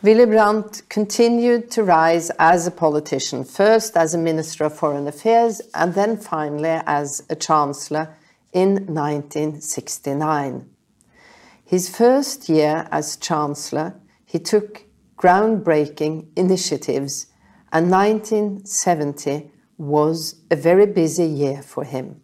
Willy 0.02 0.26
Brandt 0.26 0.82
continued 0.88 1.70
to 1.70 1.84
rise 1.84 2.30
as 2.38 2.66
a 2.66 2.72
politician, 2.72 3.44
first 3.44 3.96
as 3.96 4.14
a 4.14 4.18
Minister 4.18 4.64
of 4.64 4.76
Foreign 4.76 5.06
Affairs 5.06 5.60
and 5.74 5.94
then 5.94 6.16
finally 6.16 6.80
as 6.86 7.22
a 7.30 7.36
Chancellor 7.36 8.16
in 8.52 8.86
1969. 8.86 10.68
His 11.64 11.88
first 11.88 12.48
year 12.48 12.88
as 12.90 13.16
Chancellor, 13.16 13.94
he 14.24 14.38
took 14.40 14.82
groundbreaking 15.22 16.26
initiatives, 16.34 17.28
and 17.72 17.88
1970 17.88 19.52
was 19.78 20.42
a 20.50 20.56
very 20.56 20.84
busy 20.84 21.24
year 21.24 21.62
for 21.62 21.84
him. 21.84 22.20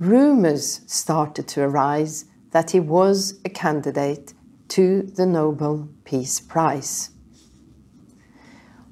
Rumors 0.00 0.80
started 0.86 1.46
to 1.48 1.62
arise 1.62 2.24
that 2.50 2.72
he 2.72 2.80
was 2.80 3.38
a 3.44 3.48
candidate 3.48 4.34
to 4.66 5.02
the 5.02 5.26
Nobel 5.26 5.88
Peace 6.04 6.40
Prize. 6.40 7.10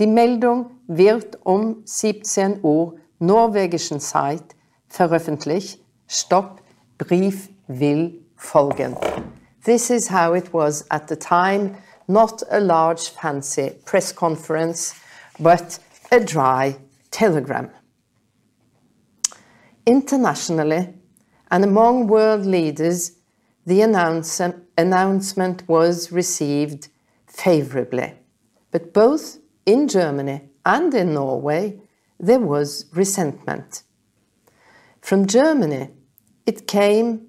Die 0.00 0.08
Meldung 0.08 0.72
wird 0.88 1.38
um 1.46 1.82
17 1.84 2.64
Uhr 2.64 2.96
norwegischen 3.18 4.00
Zeit 4.00 4.54
veröffentlicht. 4.88 5.80
Stopp. 6.06 6.60
Brief 6.98 7.48
will 7.66 8.12
folgen. 8.36 8.96
This 9.64 9.90
is 9.90 10.08
how 10.10 10.34
it 10.34 10.52
was 10.52 10.84
at 10.90 11.08
the 11.08 11.16
time, 11.16 11.76
not 12.06 12.42
a 12.50 12.60
large 12.60 13.08
fancy 13.08 13.70
press 13.84 14.12
conference, 14.12 14.94
but 15.40 15.80
a 16.12 16.20
dry 16.20 16.76
telegram. 17.10 17.70
Internationally, 19.86 20.94
and 21.50 21.64
among 21.64 22.06
world 22.06 22.46
leaders, 22.46 23.12
the 23.66 23.80
announce 23.80 24.40
announcement 24.76 25.66
was 25.68 26.12
received 26.12 26.88
favorably. 27.26 28.14
But 28.70 28.92
both 28.92 29.38
in 29.66 29.88
Germany 29.88 30.42
and 30.64 30.94
in 30.94 31.14
Norway, 31.14 31.80
there 32.26 32.40
was 32.40 32.86
resentment. 32.94 33.82
From 35.00 35.26
Germany, 35.26 35.90
it 36.46 36.66
came 36.66 37.26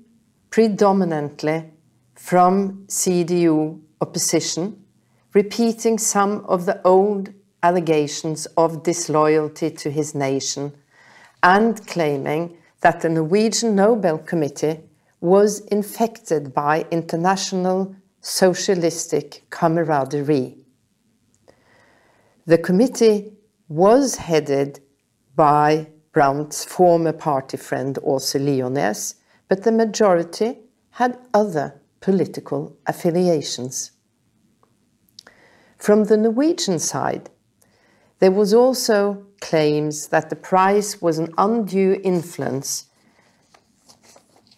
predominantly 0.49 1.71
from 2.15 2.85
CDU 2.87 3.81
opposition, 3.99 4.85
repeating 5.33 5.97
some 5.97 6.45
of 6.45 6.65
the 6.65 6.81
old 6.87 7.33
allegations 7.61 8.45
of 8.55 8.83
disloyalty 8.83 9.69
to 9.69 9.89
his 9.89 10.15
nation 10.15 10.71
and 11.43 11.85
claiming 11.87 12.57
that 12.79 13.01
the 13.01 13.09
Norwegian 13.09 13.75
Nobel 13.75 14.17
Committee 14.19 14.79
was 15.19 15.59
infected 15.67 16.53
by 16.53 16.85
international 16.89 17.95
socialistic 18.21 19.43
camaraderie. 19.49 20.57
The 22.45 22.57
committee 22.59 23.33
was 23.67 24.15
headed 24.15 24.79
by 25.35 25.87
Brandt's 26.13 26.63
former 26.63 27.11
party 27.11 27.57
friend 27.57 27.99
Åse 28.03 28.39
Lionæs, 28.39 29.15
but 29.49 29.63
the 29.63 29.71
majority 29.71 30.59
had 30.91 31.17
other 31.33 31.81
political 31.99 32.77
affiliations. 32.87 33.91
From 35.77 36.05
the 36.05 36.17
Norwegian 36.17 36.79
side, 36.79 37.29
there 38.19 38.31
was 38.31 38.53
also 38.53 39.25
claims 39.41 40.07
that 40.07 40.29
the 40.29 40.35
prize 40.35 41.01
was 41.01 41.19
an 41.19 41.33
undue 41.37 41.99
influence 42.03 42.85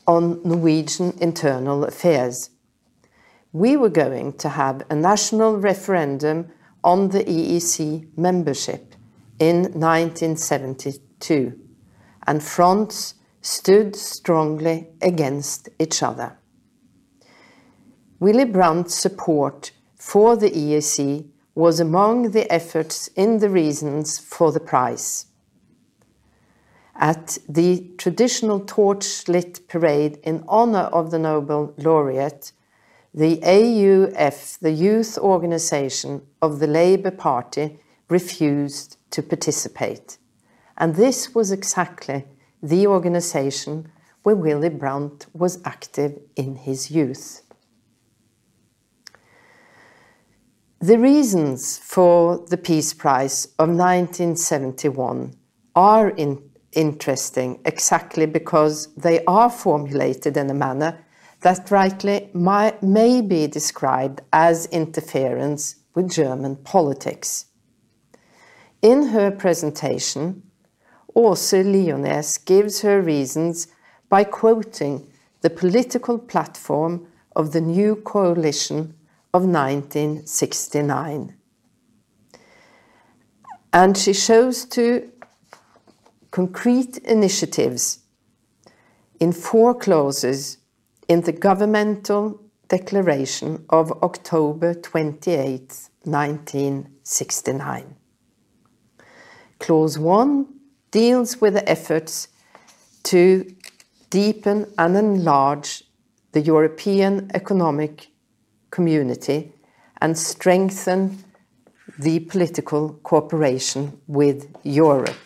on 0.05 0.39
Norwegian 0.43 1.13
internal 1.19 1.83
affairs. 1.83 2.51
We 3.51 3.75
were 3.75 3.89
going 3.89 4.33
to 4.33 4.49
have 4.49 4.83
a 4.89 4.95
national 4.95 5.57
referendum 5.57 6.51
on 6.83 7.09
the 7.09 7.23
EEC 7.23 8.07
membership 8.15 8.86
in 9.39 9.63
1972, 9.73 11.59
and 12.25 12.43
fronts 12.43 13.15
stood 13.41 13.95
strongly 13.95 14.87
against 15.01 15.69
each 15.79 16.03
other. 16.03 16.37
Willy 18.19 18.45
Brandt's 18.45 18.95
support 18.95 19.71
for 19.95 20.35
the 20.35 20.49
EEC 20.49 21.27
was 21.53 21.79
among 21.79 22.31
the 22.31 22.51
efforts 22.51 23.07
in 23.09 23.39
the 23.39 23.49
reasons 23.49 24.19
for 24.19 24.51
the 24.51 24.59
prize. 24.59 25.27
At 26.95 27.37
the 27.47 27.91
traditional 27.97 28.59
torch-lit 28.59 29.67
parade 29.67 30.17
in 30.23 30.43
honor 30.47 30.89
of 30.91 31.11
the 31.11 31.19
Nobel 31.19 31.73
laureate, 31.77 32.51
the 33.13 33.39
AUF, 33.43 34.59
the 34.59 34.71
youth 34.71 35.17
organization 35.17 36.23
of 36.41 36.59
the 36.59 36.67
Labour 36.67 37.11
Party, 37.11 37.79
refused 38.09 38.96
to 39.11 39.23
participate. 39.23 40.17
And 40.77 40.95
this 40.95 41.33
was 41.33 41.51
exactly 41.51 42.25
the 42.61 42.87
organization 42.87 43.91
where 44.23 44.35
Willy 44.35 44.69
Brandt 44.69 45.25
was 45.33 45.59
active 45.63 46.19
in 46.35 46.55
his 46.55 46.91
youth. 46.91 47.41
The 50.79 50.99
reasons 50.99 51.79
for 51.79 52.45
the 52.49 52.57
Peace 52.57 52.93
Prize 52.93 53.45
of 53.57 53.69
1971 53.69 55.35
are 55.75 56.09
in 56.09 56.47
interesting 56.73 57.59
exactly 57.65 58.27
because 58.27 58.93
they 58.93 59.25
are 59.25 59.49
formulated 59.49 60.37
in 60.37 60.49
a 60.49 60.53
manner 60.53 61.03
that 61.41 61.71
rightly 61.71 62.29
may 62.33 63.21
be 63.21 63.47
described 63.47 64.21
as 64.31 64.67
interference 64.67 65.77
with 65.95 66.11
German 66.11 66.55
politics. 66.57 67.46
In 68.81 69.07
her 69.07 69.31
presentation, 69.31 70.43
Åse 71.15 71.63
Lionæs 71.63 72.45
gives 72.45 72.81
her 72.81 73.01
reasons 73.01 73.67
by 74.09 74.23
quoting 74.23 75.07
the 75.41 75.49
political 75.49 76.19
platform 76.19 77.07
of 77.35 77.51
the 77.53 77.61
new 77.61 77.95
coalition 77.95 78.93
of 79.33 79.43
1969. 79.43 81.35
And 83.73 83.97
she 83.97 84.13
shows 84.13 84.65
two 84.65 85.11
concrete 86.31 86.97
initiatives 86.97 87.99
in 89.19 89.31
four 89.33 89.73
clauses 89.73 90.57
in 91.07 91.21
the 91.21 91.31
governmental 91.31 92.39
declaration 92.67 93.65
of 93.69 93.91
October 94.03 94.73
28, 94.73 95.89
1969. 96.03 97.95
Clause 99.59 99.97
1 99.97 100.47
deals 100.91 101.41
with 101.41 101.53
the 101.53 101.69
efforts 101.69 102.27
to 103.03 103.45
deepen 104.09 104.71
and 104.77 104.95
enlarge 104.95 105.83
the 106.31 106.41
European 106.41 107.29
Economic 107.33 108.09
Community 108.69 109.53
and 110.01 110.17
strengthen 110.17 111.23
the 111.97 112.19
political 112.19 112.93
cooperation 113.03 113.99
with 114.07 114.55
Europe. 114.63 115.17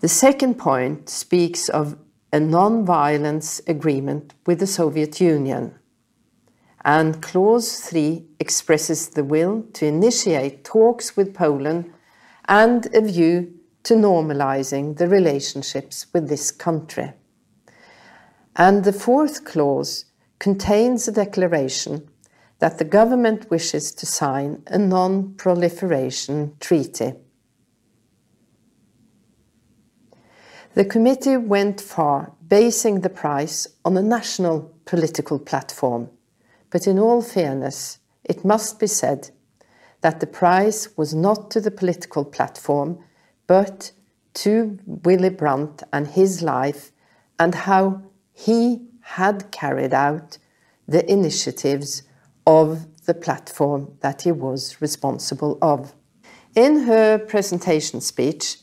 The 0.00 0.08
second 0.08 0.54
point 0.54 1.08
speaks 1.08 1.68
of 1.68 1.98
a 2.32 2.38
non-violence 2.38 3.60
agreement 3.66 4.34
with 4.46 4.60
the 4.60 4.66
Soviet 4.66 5.20
Union. 5.20 5.77
And 6.84 7.20
Clause 7.20 7.80
3 7.80 8.24
expresses 8.38 9.08
the 9.08 9.24
will 9.24 9.64
to 9.74 9.86
initiate 9.86 10.64
talks 10.64 11.16
with 11.16 11.34
Poland 11.34 11.92
and 12.46 12.86
a 12.94 13.00
view 13.00 13.52
to 13.82 13.94
normalizing 13.94 14.96
the 14.96 15.08
relationships 15.08 16.06
with 16.12 16.28
this 16.28 16.50
country. 16.50 17.12
And 18.56 18.84
the 18.84 18.92
fourth 18.92 19.44
clause 19.44 20.06
contains 20.38 21.06
a 21.06 21.12
declaration 21.12 22.08
that 22.58 22.78
the 22.78 22.84
government 22.84 23.50
wishes 23.50 23.92
to 23.92 24.06
sign 24.06 24.62
a 24.66 24.78
non-proliferation 24.78 26.56
treaty. 26.58 27.14
The 30.74 30.84
committee 30.84 31.36
went 31.36 31.80
far, 31.80 32.32
basing 32.46 33.00
the 33.00 33.08
price 33.10 33.66
on 33.84 33.96
a 33.96 34.02
national 34.02 34.72
political 34.84 35.38
platform. 35.38 36.10
But 36.70 36.86
in 36.86 36.98
all 36.98 37.22
fairness, 37.22 37.98
it 38.24 38.44
must 38.44 38.78
be 38.78 38.86
said 38.86 39.30
that 40.00 40.20
the 40.20 40.26
prize 40.26 40.88
was 40.96 41.14
not 41.14 41.50
to 41.50 41.60
the 41.60 41.70
political 41.70 42.24
platform, 42.24 42.98
but 43.46 43.92
to 44.34 44.78
Willy 44.86 45.30
Brandt 45.30 45.82
and 45.92 46.06
his 46.06 46.42
life 46.42 46.92
and 47.38 47.54
how 47.54 48.02
he 48.32 48.86
had 49.00 49.50
carried 49.50 49.94
out 49.94 50.38
the 50.86 51.10
initiatives 51.10 52.02
of 52.46 52.86
the 53.06 53.14
platform 53.14 53.96
that 54.00 54.22
he 54.22 54.32
was 54.32 54.80
responsible 54.80 55.58
of. 55.62 55.94
In 56.54 56.80
her 56.80 57.18
presentation 57.18 58.00
speech, 58.00 58.58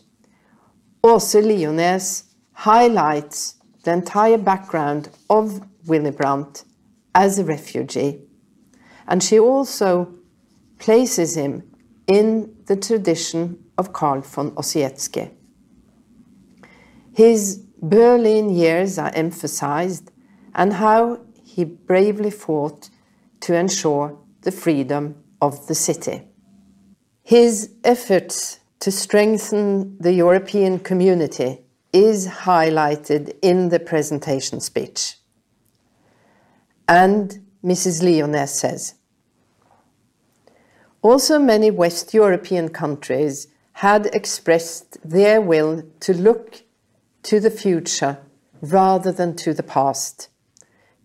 Aase 1.04 1.42
Lionæs 1.42 2.24
highlights 2.54 3.56
the 3.84 3.94
entire 3.94 4.38
background 4.38 5.10
of 5.30 5.62
Willy 5.88 6.12
Brandt 6.12 6.64
as 7.16 7.40
a 7.40 7.44
refugee. 7.44 8.20
And 9.08 9.24
she 9.24 9.40
also 9.40 10.14
places 10.78 11.36
him 11.36 11.64
in 12.06 12.54
the 12.66 12.76
tradition 12.76 13.64
of 13.78 13.94
Carl 13.94 14.22
von 14.22 14.52
Ossietzky. 14.52 15.32
His 17.14 17.64
Berlin 17.82 18.50
years 18.50 19.00
are 19.00 19.12
emphasized 19.16 20.12
and 20.54 20.74
how 20.74 21.22
he 21.44 21.64
bravely 21.64 22.32
fought 22.32 22.90
to 23.42 23.56
ensure 23.56 24.20
the 24.42 24.52
freedom 24.52 25.16
of 25.42 25.68
the 25.68 25.76
city. 25.76 26.22
His 27.24 27.72
efforts 27.84 28.60
to 28.80 28.92
strengthen 28.92 29.98
the 30.00 30.14
European 30.14 30.80
community 30.80 31.62
is 31.94 32.28
highlighted 32.28 33.36
in 33.42 33.70
the 33.70 33.80
presentation 33.80 34.60
speech. 34.60 35.16
And 36.88 37.46
Mrs. 37.64 38.04
Lionæs 38.04 38.50
says, 38.50 38.96
also 41.02 41.38
many 41.38 41.70
West 41.70 42.14
European 42.14 42.70
countries 42.70 43.48
had 43.74 44.08
expressed 44.08 44.98
their 45.08 45.40
will 45.40 45.84
to 46.00 46.14
look 46.14 46.64
to 47.24 47.40
the 47.40 47.52
future 47.52 48.18
rather 48.62 49.12
than 49.12 49.36
to 49.36 49.54
the 49.54 49.64
past, 49.64 50.30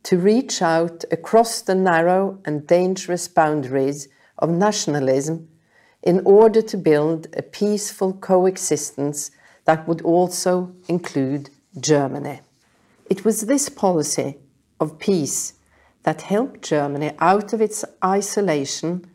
to 0.05 0.17
reach 0.17 0.63
out 0.63 1.05
across 1.11 1.61
the 1.61 1.75
narrow 1.75 2.39
and 2.45 2.67
dangerous 2.67 3.29
boundaries 3.29 4.09
of 4.39 4.49
nationalism 4.49 5.49
in 6.03 6.23
order 6.25 6.63
to 6.63 6.77
build 6.77 7.27
a 7.37 7.43
peaceful 7.43 8.15
coexistence 8.15 9.31
that 9.65 9.87
would 9.87 10.01
also 10.03 10.75
include 10.89 11.51
Germany. 11.79 12.41
It 13.11 13.25
was 13.25 13.43
this 13.43 13.69
policy 13.69 14.39
of 14.81 14.99
peace 14.99 15.55
that 16.03 16.23
helped 16.23 16.63
Germany 16.63 17.13
out 17.19 17.53
of 17.53 17.61
its 17.61 17.85
isolation 18.05 19.07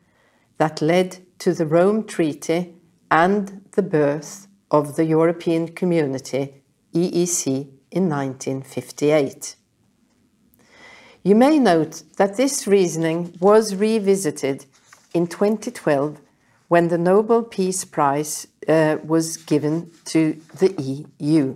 that 0.58 0.82
led 0.82 1.20
to 1.40 1.54
the 1.54 1.66
Rome 1.66 2.06
Treaty 2.06 2.76
and 3.12 3.62
the 3.72 3.82
birth 3.82 4.48
of 4.72 4.96
the 4.96 5.06
European 5.06 5.70
Community, 5.70 6.62
EEC, 6.94 7.70
in 7.92 8.10
1958. 8.10 9.56
You 11.24 11.36
may 11.36 11.58
note 11.60 12.04
that 12.18 12.38
this 12.38 12.68
reasoning 12.68 13.36
was 13.40 13.76
revisited 13.76 14.66
in 15.14 15.28
2012 15.28 16.20
when 16.68 16.90
the 16.90 16.98
Nobel 16.98 17.42
Peace 17.42 17.86
Prize 17.86 18.48
uh, 18.68 18.98
was 19.04 19.38
given 19.38 19.92
to 20.06 20.40
the 20.60 20.74
EU. 21.20 21.56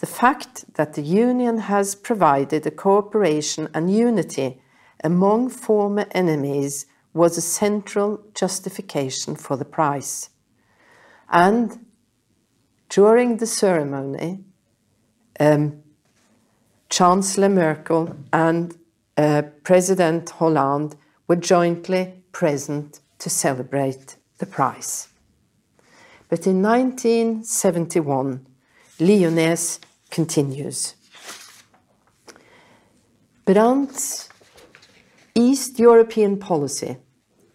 The 0.00 0.06
fact 0.06 0.74
that 0.74 0.94
the 0.94 1.02
Union 1.02 1.58
has 1.58 1.94
provided 1.94 2.66
a 2.66 2.70
cooperation 2.70 3.68
and 3.74 3.94
unity 3.94 4.62
among 5.04 5.50
former 5.50 6.06
enemies 6.12 6.86
was 7.12 7.36
a 7.36 7.42
central 7.42 8.24
justification 8.34 9.36
for 9.36 9.58
the 9.58 9.64
prize. 9.66 10.30
And 11.28 11.84
during 12.88 13.36
the 13.36 13.46
ceremony, 13.46 14.40
um, 15.38 15.82
Chancellor 16.88 17.50
Merkel 17.50 18.16
and 18.32 18.74
uh, 19.18 19.42
President 19.64 20.30
Hollande 20.30 20.96
were 21.28 21.36
jointly 21.36 22.14
present 22.32 23.00
to 23.18 23.28
celebrate 23.28 24.16
the 24.38 24.46
prize. 24.46 25.08
But 26.30 26.46
in 26.46 26.62
1971, 26.62 28.46
Lionæs 28.98 29.78
continues. 30.10 30.94
Brandt's 33.44 34.28
East 35.34 35.78
European 35.78 36.38
policy 36.38 36.96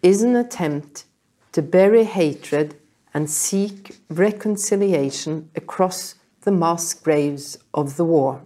is 0.02 0.22
an 0.22 0.36
attempt 0.36 1.04
to 1.52 1.62
bury 1.62 2.04
hatred 2.04 2.76
and 3.14 3.30
seek 3.30 3.96
reconciliation 4.10 5.50
across 5.54 6.16
the 6.42 6.52
mass 6.52 6.92
graves 6.94 7.58
of 7.72 7.96
the 7.96 8.04
war. 8.04 8.42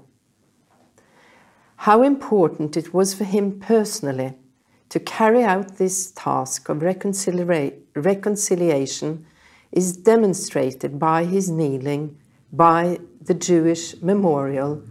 How 1.77 2.03
important 2.03 2.77
it 2.77 2.95
was 2.95 3.15
for 3.15 3.25
him 3.25 3.59
personally 3.59 4.35
to 4.91 5.01
carry 5.01 5.43
out 5.43 5.77
this 5.77 6.11
task 6.13 6.69
of 6.69 6.79
reconcilia 6.79 7.75
reconciliation 7.95 9.27
is 9.73 9.97
demonstrated 9.97 10.99
by 10.99 11.25
his 11.25 11.51
kneeling 11.51 12.19
by 12.53 12.99
the 13.21 13.35
Jewish 13.35 14.01
memorial 14.03 14.83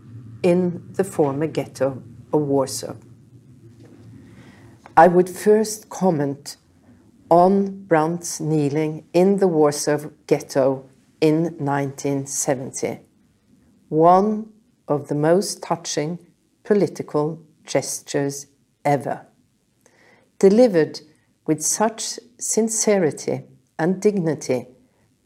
in 0.44 0.88
the 0.94 1.04
former 1.04 1.48
ghetto 1.48 2.02
of 2.32 2.42
Warsaw. 2.42 2.96
I 4.96 5.08
would 5.08 5.30
first 5.30 5.90
comment 5.90 6.58
on 7.30 7.84
Brandt's 7.86 8.40
kneeling 8.40 9.06
in 9.14 9.38
the 9.38 9.48
Warsaw 9.48 10.10
ghetto 10.28 10.90
in 11.22 11.44
1970, 11.58 13.00
one 13.90 14.52
of 14.88 15.08
the 15.08 15.16
most 15.16 15.62
touching 15.62 16.20
political 16.64 17.42
gestures 17.66 18.48
ever 18.86 19.26
delivered 20.40 21.02
with 21.46 21.62
such 21.62 22.18
sincerity 22.40 23.44
and 23.78 24.02
dignity, 24.02 24.68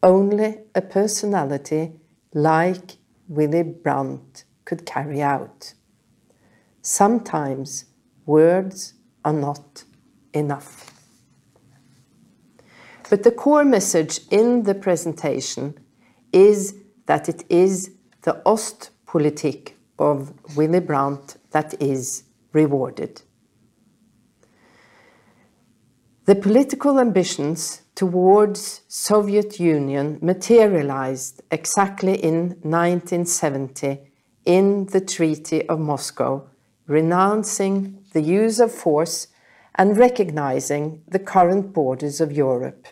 only 0.02 0.58
a 0.76 0.82
personality 0.82 1.94
like 2.34 2.98
Willy 3.28 3.64
Brandt 3.64 4.46
could 4.66 4.86
carry 4.86 5.22
out. 5.22 5.74
Sometimes 6.82 7.86
words 8.26 8.94
are 9.24 9.34
not 9.34 9.84
enough. 10.34 10.90
But 13.10 13.24
the 13.24 13.32
core 13.32 13.64
message 13.64 14.22
in 14.32 14.64
the 14.64 14.74
presentation 14.74 15.78
is 16.32 16.76
that 17.06 17.30
it 17.30 17.44
is 17.50 17.92
the 18.24 18.42
Ostpolitik 18.46 19.74
of 20.00 20.34
Willy 20.58 20.80
Brandt 20.80 21.38
that 21.52 21.80
is 21.82 22.24
rewarded. 22.54 23.22
The 26.26 26.36
political 26.36 27.02
ambitions 27.02 27.82
towards 27.96 28.82
Soviet 28.88 29.60
Union 29.60 30.20
materialized 30.22 31.42
exactly 31.52 32.14
in 32.16 32.56
1970 32.62 34.00
in 34.46 34.86
the 34.86 35.02
Treaty 35.02 35.68
of 35.68 35.82
Moscow, 35.82 36.48
renouncing 36.88 38.06
the 38.14 38.22
use 38.22 38.62
of 38.62 38.72
force 38.72 39.28
and 39.76 39.98
recognizing 39.98 41.02
the 41.08 41.20
current 41.20 41.74
borders 41.74 42.22
of 42.22 42.32
Europe. 42.32 42.88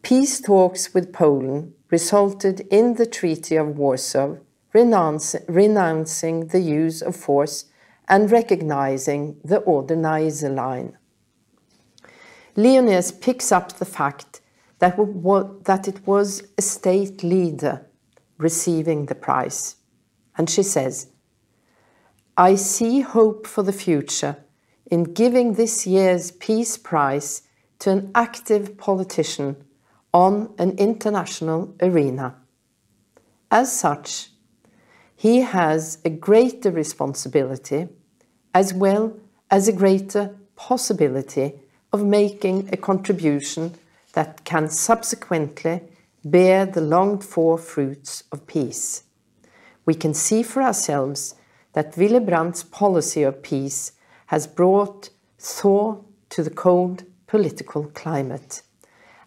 Peace 0.00 0.40
talks 0.40 0.94
with 0.94 1.12
Poland 1.12 1.74
resulted 1.90 2.60
in 2.70 2.94
the 2.94 3.06
Treaty 3.06 3.56
of 3.56 3.76
Warsaw 3.76 4.36
renouncing 4.72 6.46
the 6.48 6.60
use 6.60 7.02
of 7.02 7.16
force 7.16 7.66
and 8.08 8.30
recognizing 8.30 9.40
the 9.44 9.60
Oder-Neisse 9.62 10.54
line. 10.54 10.96
Lionæs 12.56 13.20
picks 13.20 13.52
up 13.52 13.72
the 13.74 13.84
fact 13.84 14.40
that, 14.78 14.96
that 15.64 15.88
it 15.88 16.06
was 16.06 16.42
a 16.56 16.62
state 16.62 17.22
leader 17.22 17.86
receiving 18.38 19.06
the 19.06 19.14
prize. 19.14 19.76
And 20.36 20.48
she 20.48 20.62
says, 20.62 21.08
I 22.36 22.54
see 22.54 23.00
hope 23.00 23.46
for 23.46 23.62
the 23.62 23.72
future 23.72 24.36
in 24.90 25.04
giving 25.04 25.54
this 25.54 25.86
year's 25.86 26.30
Peace 26.30 26.76
Prize 26.76 27.42
to 27.78 27.90
an 27.90 28.10
active 28.14 28.76
politician 28.76 29.56
on 30.12 30.54
an 30.58 30.70
international 30.78 31.74
arena. 31.80 32.36
As 33.50 33.78
such, 33.78 34.30
he 35.16 35.40
has 35.40 35.98
a 36.04 36.10
greater 36.10 36.70
responsibility 36.70 37.88
as 38.54 38.72
well 38.72 39.16
as 39.50 39.66
a 39.66 39.72
greater 39.72 40.36
possibility 40.56 41.54
of 41.92 42.04
making 42.04 42.68
a 42.72 42.76
contribution 42.76 43.74
that 44.12 44.44
can 44.44 44.68
subsequently 44.68 45.82
bear 46.24 46.66
the 46.66 46.80
longed 46.80 47.24
for 47.24 47.56
fruits 47.56 48.24
of 48.32 48.46
peace. 48.46 49.04
We 49.86 49.94
can 49.94 50.14
see 50.14 50.42
for 50.42 50.62
ourselves 50.62 51.34
that 51.72 51.96
Willy 51.96 52.20
Brandt's 52.20 52.62
policy 52.62 53.22
of 53.22 53.42
peace 53.42 53.92
has 54.26 54.46
brought 54.46 55.10
thaw 55.38 56.02
to 56.30 56.42
the 56.42 56.50
cold 56.50 57.04
political 57.26 57.84
climate. 57.94 58.62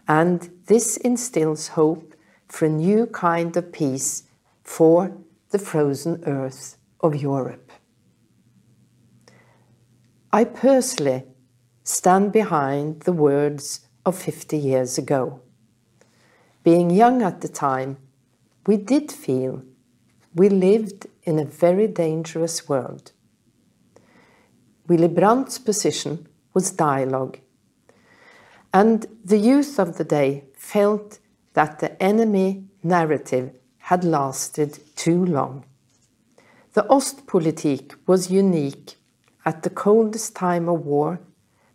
And 0.08 0.50
this 0.66 0.98
instills 0.98 1.70
hope 1.70 2.14
for 2.48 2.66
a 2.66 2.70
new 2.70 3.06
kind 3.06 3.56
of 3.56 3.72
peace 3.72 4.24
for 4.64 5.16
the 5.52 5.60
frozen 5.60 6.24
earth 6.26 6.78
of 7.02 7.16
Europe. 7.16 7.72
I 10.32 10.44
personally 10.44 11.24
stand 11.84 12.32
behind 12.32 13.02
the 13.02 13.14
words 13.14 13.88
of 14.06 14.18
50 14.18 14.58
years 14.58 14.98
ago. 14.98 15.42
Being 16.64 16.90
young 16.90 17.24
at 17.24 17.42
the 17.42 17.48
time, 17.48 17.98
we 18.68 18.78
did 18.78 19.12
feel 19.12 19.64
we 20.36 20.50
lived 20.50 21.08
in 21.24 21.40
a 21.40 21.46
very 21.46 21.88
dangerous 21.88 22.70
world. 22.70 23.12
Willy 24.88 25.08
Brandt's 25.08 25.58
position 25.58 26.28
was 26.54 26.72
dialogue 26.72 27.40
and 28.74 29.08
the 29.24 29.38
youth 29.38 29.80
of 29.80 29.98
the 29.98 30.04
day 30.04 30.46
felt 30.56 31.20
that 31.54 31.80
the 31.80 32.02
enemy 32.02 32.66
narrative 32.84 33.52
had 33.90 34.04
lasted 34.04 34.78
too 34.96 35.26
long. 35.26 35.66
The 36.74 36.84
Ostpolitik 36.92 37.96
was 38.06 38.30
unique 38.30 38.94
at 39.48 39.64
the 39.64 39.72
coldest 39.72 40.36
time 40.36 40.70
of 40.70 40.86
war, 40.86 41.20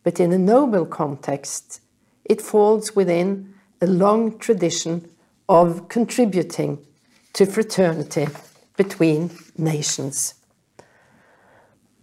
but 0.04 0.20
in 0.20 0.32
a 0.32 0.38
noble 0.38 0.86
context, 0.86 1.80
it 2.24 2.40
falls 2.40 2.94
within 2.94 3.52
a 3.80 3.88
long 3.88 4.38
tradition 4.38 5.10
of 5.48 5.88
contributing 5.88 6.78
to 7.32 7.46
fraternity 7.46 8.28
between 8.76 9.30
nations. 9.58 10.34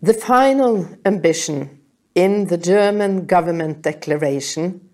The 0.01 0.13
final 0.13 0.89
ambition 1.05 1.79
in 2.15 2.47
the 2.47 2.57
German 2.57 3.27
government 3.27 3.81
declaration 3.81 4.89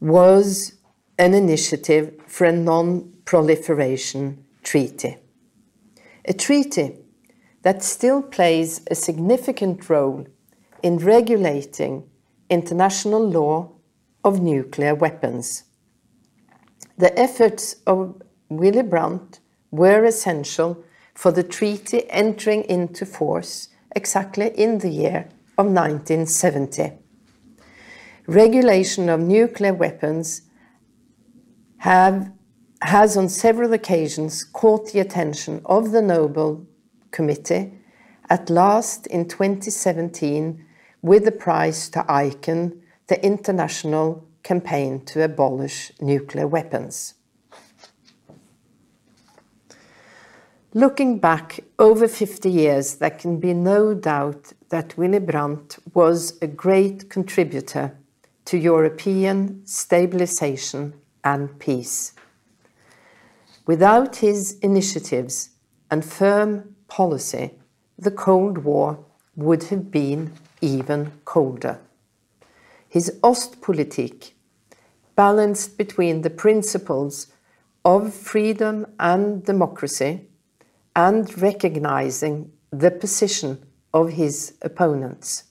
was 0.00 0.75
an 1.18 1.34
initiative 1.34 2.14
for 2.26 2.44
a 2.44 2.52
non 2.52 3.12
proliferation 3.24 4.44
treaty. 4.62 5.16
A 6.24 6.32
treaty 6.32 6.96
that 7.62 7.82
still 7.82 8.22
plays 8.22 8.82
a 8.90 8.94
significant 8.94 9.88
role 9.88 10.26
in 10.82 10.98
regulating 10.98 12.04
international 12.50 13.26
law 13.28 13.72
of 14.24 14.40
nuclear 14.40 14.94
weapons. 14.94 15.64
The 16.98 17.18
efforts 17.18 17.76
of 17.86 18.22
Willy 18.48 18.82
Brandt 18.82 19.40
were 19.70 20.04
essential 20.04 20.84
for 21.14 21.32
the 21.32 21.42
treaty 21.42 22.08
entering 22.10 22.62
into 22.64 23.06
force 23.06 23.68
exactly 23.94 24.48
in 24.48 24.78
the 24.78 24.90
year 24.90 25.28
of 25.58 25.66
1970. 25.66 26.92
Regulation 28.26 29.08
of 29.08 29.20
nuclear 29.20 29.72
weapons 29.72 30.42
have, 31.86 32.32
has 32.82 33.16
on 33.16 33.28
several 33.28 33.72
occasions 33.72 34.42
caught 34.42 34.90
the 34.90 34.98
attention 34.98 35.60
of 35.66 35.92
the 35.92 36.02
Nobel 36.02 36.66
Committee, 37.12 37.74
at 38.28 38.50
last 38.50 39.06
in 39.06 39.28
2017 39.28 40.64
with 41.02 41.24
the 41.24 41.30
prize 41.30 41.88
to 41.90 42.00
ICAN, 42.08 42.80
the 43.06 43.24
International 43.24 44.26
Campaign 44.42 45.04
to 45.04 45.22
Abolish 45.22 45.92
Nuclear 46.00 46.48
Weapons. 46.48 47.14
Looking 50.74 51.20
back 51.20 51.60
over 51.78 52.08
50 52.08 52.50
years, 52.50 52.96
there 52.96 53.10
can 53.10 53.38
be 53.38 53.54
no 53.54 53.94
doubt 53.94 54.52
that 54.70 54.98
Willy 54.98 55.20
Brandt 55.20 55.78
was 55.94 56.36
a 56.42 56.48
great 56.48 57.08
contributor 57.08 57.96
to 58.46 58.58
European 58.58 59.64
stabilization 59.64 60.92
and 61.26 61.58
peace. 61.58 62.12
Without 63.66 64.16
his 64.16 64.58
initiatives 64.60 65.50
and 65.90 66.04
firm 66.04 66.76
policy, 66.86 67.50
the 67.98 68.12
Cold 68.12 68.58
War 68.58 69.04
would 69.34 69.64
have 69.64 69.90
been 69.90 70.32
even 70.60 71.00
colder. 71.24 71.80
His 72.88 73.18
Ostpolitik, 73.24 74.34
balanced 75.16 75.76
between 75.76 76.22
the 76.22 76.30
principles 76.30 77.32
of 77.84 78.14
freedom 78.14 78.86
and 79.00 79.44
democracy, 79.44 80.28
and 80.94 81.22
recognizing 81.42 82.52
the 82.70 82.92
position 82.92 83.66
of 83.92 84.12
his 84.12 84.54
opponents. 84.62 85.44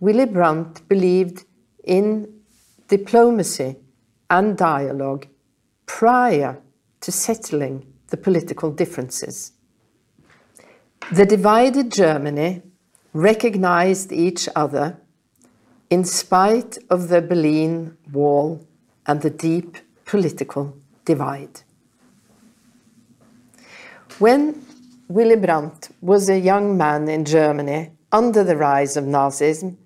Willy 0.00 0.24
Brandt 0.24 0.88
believed 0.88 1.44
in 1.84 2.40
diplomacy 2.88 3.76
and 4.30 4.56
dialogue 4.56 5.26
prior 5.86 6.62
to 7.00 7.12
settling 7.12 7.84
the 8.08 8.16
political 8.16 8.70
differences. 8.70 9.52
The 11.12 11.26
divided 11.26 11.90
Germany 11.92 12.62
recognized 13.12 14.12
each 14.12 14.48
other 14.54 14.96
in 15.90 16.04
spite 16.04 16.78
of 16.88 17.08
the 17.08 17.20
Berlin 17.20 17.96
Wall 18.12 18.64
and 19.06 19.20
the 19.20 19.30
deep 19.30 19.76
political 20.04 20.76
divide. 21.04 21.62
When 24.20 24.64
Willy 25.08 25.36
Brandt 25.36 25.90
was 26.00 26.28
a 26.28 26.38
young 26.38 26.76
man 26.76 27.08
in 27.08 27.24
Germany 27.24 27.90
under 28.12 28.44
the 28.44 28.56
rise 28.56 28.96
of 28.96 29.04
Nazism, 29.04 29.76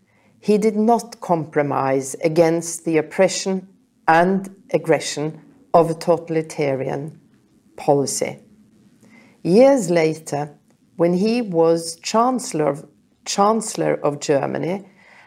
he 0.41 0.59
did 0.59 0.77
not 0.77 1.21
compromise 1.21 2.15
against 2.23 2.85
the 2.85 2.99
oppression 2.99 3.67
and 4.07 4.55
aggression 4.73 5.41
of 5.73 5.91
a 5.91 5.95
totalitarian 5.95 7.21
policy. 7.77 8.39
Years 9.43 9.91
later, 9.91 10.57
when 10.97 11.15
he 11.15 11.43
was 11.43 11.97
Chancellor 11.97 12.69
of, 12.69 12.89
Chancellor 13.25 13.95
of 13.95 14.21
Germany 14.21 14.87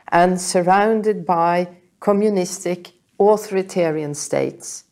and 0.10 0.40
surrounded 0.40 1.26
by 1.26 1.68
communistic 2.00 2.94
authoritarian 3.20 4.14
states, 4.14 4.86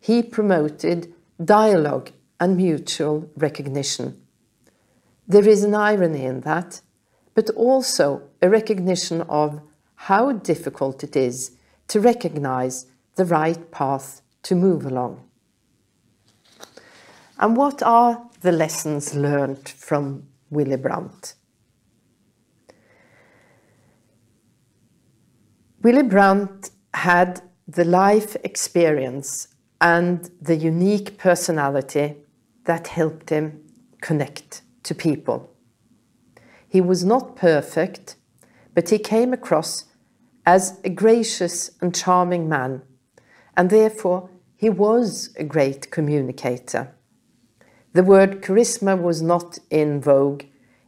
he 0.00 0.22
promoted 0.22 1.12
dialogue 1.44 2.10
and 2.40 2.56
mutual 2.56 3.30
recognition. 3.36 4.20
There 5.26 5.48
is 5.48 5.64
an 5.64 5.74
irony 5.74 6.24
in 6.24 6.40
that, 6.40 6.80
but 7.34 7.50
also 7.50 8.22
a 8.42 8.48
recognition 8.48 9.22
of 9.22 9.60
how 9.94 10.32
difficult 10.32 11.02
it 11.04 11.16
is 11.16 11.52
to 11.88 12.00
recognize 12.00 12.86
the 13.18 13.26
right 13.26 13.70
path 13.70 14.22
to 14.44 14.54
move 14.54 14.86
along. 14.86 15.22
And 17.38 17.56
what 17.56 17.82
are 17.82 18.28
the 18.40 18.52
lessons 18.52 19.14
learned 19.14 19.68
from 19.68 20.28
Willy 20.50 20.76
Brandt. 20.76 21.34
Willy 25.82 26.02
Brandt 26.02 26.70
had 26.94 27.42
the 27.66 27.84
life 27.84 28.36
experience 28.42 29.48
and 29.80 30.30
the 30.40 30.56
unique 30.56 31.18
personality 31.18 32.16
that 32.64 32.88
helped 32.88 33.30
him 33.30 33.62
connect 34.00 34.62
to 34.84 34.94
people. 34.94 35.54
He 36.68 36.80
was 36.80 37.04
not 37.04 37.36
perfect, 37.36 38.16
but 38.74 38.90
he 38.90 38.98
came 38.98 39.32
across 39.32 39.84
as 40.44 40.80
a 40.84 40.88
gracious 40.88 41.70
and 41.80 41.94
charming 41.94 42.48
man, 42.48 42.82
and 43.58 43.70
therefore 43.70 44.30
he 44.56 44.70
was 44.70 45.34
a 45.36 45.42
great 45.42 45.90
communicator. 45.90 46.94
The 47.92 48.04
word 48.04 48.40
charisma 48.40 49.00
was 49.00 49.20
not 49.20 49.58
in 49.68 50.00
vogue 50.00 50.44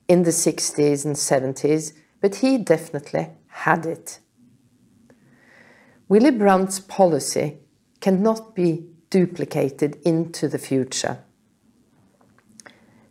in 0.06 0.22
the 0.22 0.30
60s 0.30 1.04
and 1.04 1.16
70s, 1.16 1.92
but 2.20 2.36
he 2.36 2.58
definitely 2.58 3.30
had 3.48 3.86
it. 3.86 4.20
Willy 6.08 6.30
Brandt's 6.30 6.78
policy 6.78 7.58
cannot 8.00 8.54
be 8.54 8.86
duplicated 9.10 9.96
into 10.04 10.46
the 10.46 10.58
future. 10.58 11.18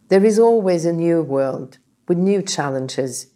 There 0.08 0.24
is 0.24 0.40
always 0.40 0.86
a 0.86 0.94
new 0.94 1.22
world 1.22 1.80
with 2.08 2.18
new 2.18 2.42
challenges, 2.42 3.28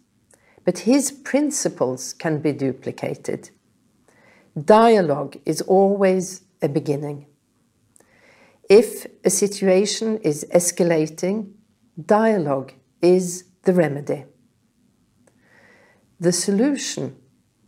but 0.64 0.80
his 0.80 1.12
principles 1.12 2.14
can 2.14 2.40
be 2.40 2.52
duplicated. 2.52 3.50
Dialogue 4.62 5.36
is 5.44 5.60
always 5.62 6.42
a 6.62 6.68
beginning. 6.68 7.26
If 8.70 9.06
a 9.24 9.30
situation 9.30 10.18
is 10.18 10.46
escalating, 10.54 11.54
dialogue 12.06 12.72
is 13.02 13.44
the 13.64 13.72
remedy. 13.72 14.24
The 16.20 16.32
solution 16.32 17.16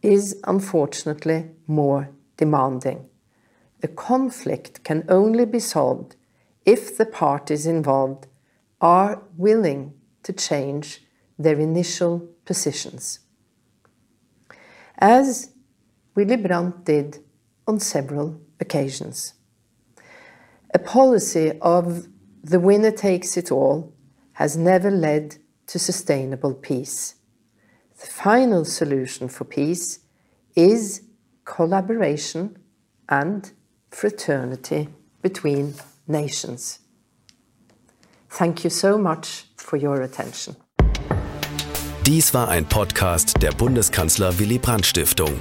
is 0.01 0.41
unfortunately 0.45 1.51
more 1.67 2.11
demanding. 2.37 3.09
A 3.83 3.89
conflict 3.89 4.85
can 4.85 5.05
only 5.09 5.45
be 5.45 5.59
solved 5.59 6.15
if 6.65 6.97
the 6.97 7.07
parties 7.07 7.67
involved 7.67 8.29
are 8.81 9.23
willing 9.37 9.95
to 10.23 10.33
change 10.33 11.03
their 11.37 11.59
initial 11.59 12.29
positions. 12.45 13.21
As 14.99 15.53
Willy 16.17 16.37
Brandt 16.37 16.87
did 16.87 17.19
on 17.69 17.79
several 17.79 18.41
occasions. 18.59 19.35
A 20.73 20.79
policy 20.79 21.53
of 21.61 22.09
the 22.43 22.59
winner 22.59 22.91
takes 22.91 23.37
it 23.37 23.53
all 23.53 23.93
has 24.33 24.57
never 24.57 24.91
led 24.91 25.37
to 25.67 25.79
sustainable 25.79 26.55
peace. 26.55 27.17
The 28.01 28.07
final 28.07 28.65
solution 28.65 29.29
for 29.29 29.45
peace 29.45 30.01
is 30.55 31.03
collaboration 31.45 32.57
and 33.09 33.53
fraternity 33.91 34.89
between 35.23 35.75
nations. 36.09 36.79
Thank 38.31 38.65
you 38.65 38.71
so 38.71 38.99
much 38.99 39.47
for 39.57 39.77
your 39.77 40.01
attention. 40.03 40.57
Dies 42.05 42.33
war 42.33 42.49
ein 42.49 42.65
Podcast 42.65 43.43
der 43.43 43.53
Bundeskanzler 43.53 44.39
Willy 44.39 44.59
Brandt 44.59 44.87
Stiftung. 44.87 45.41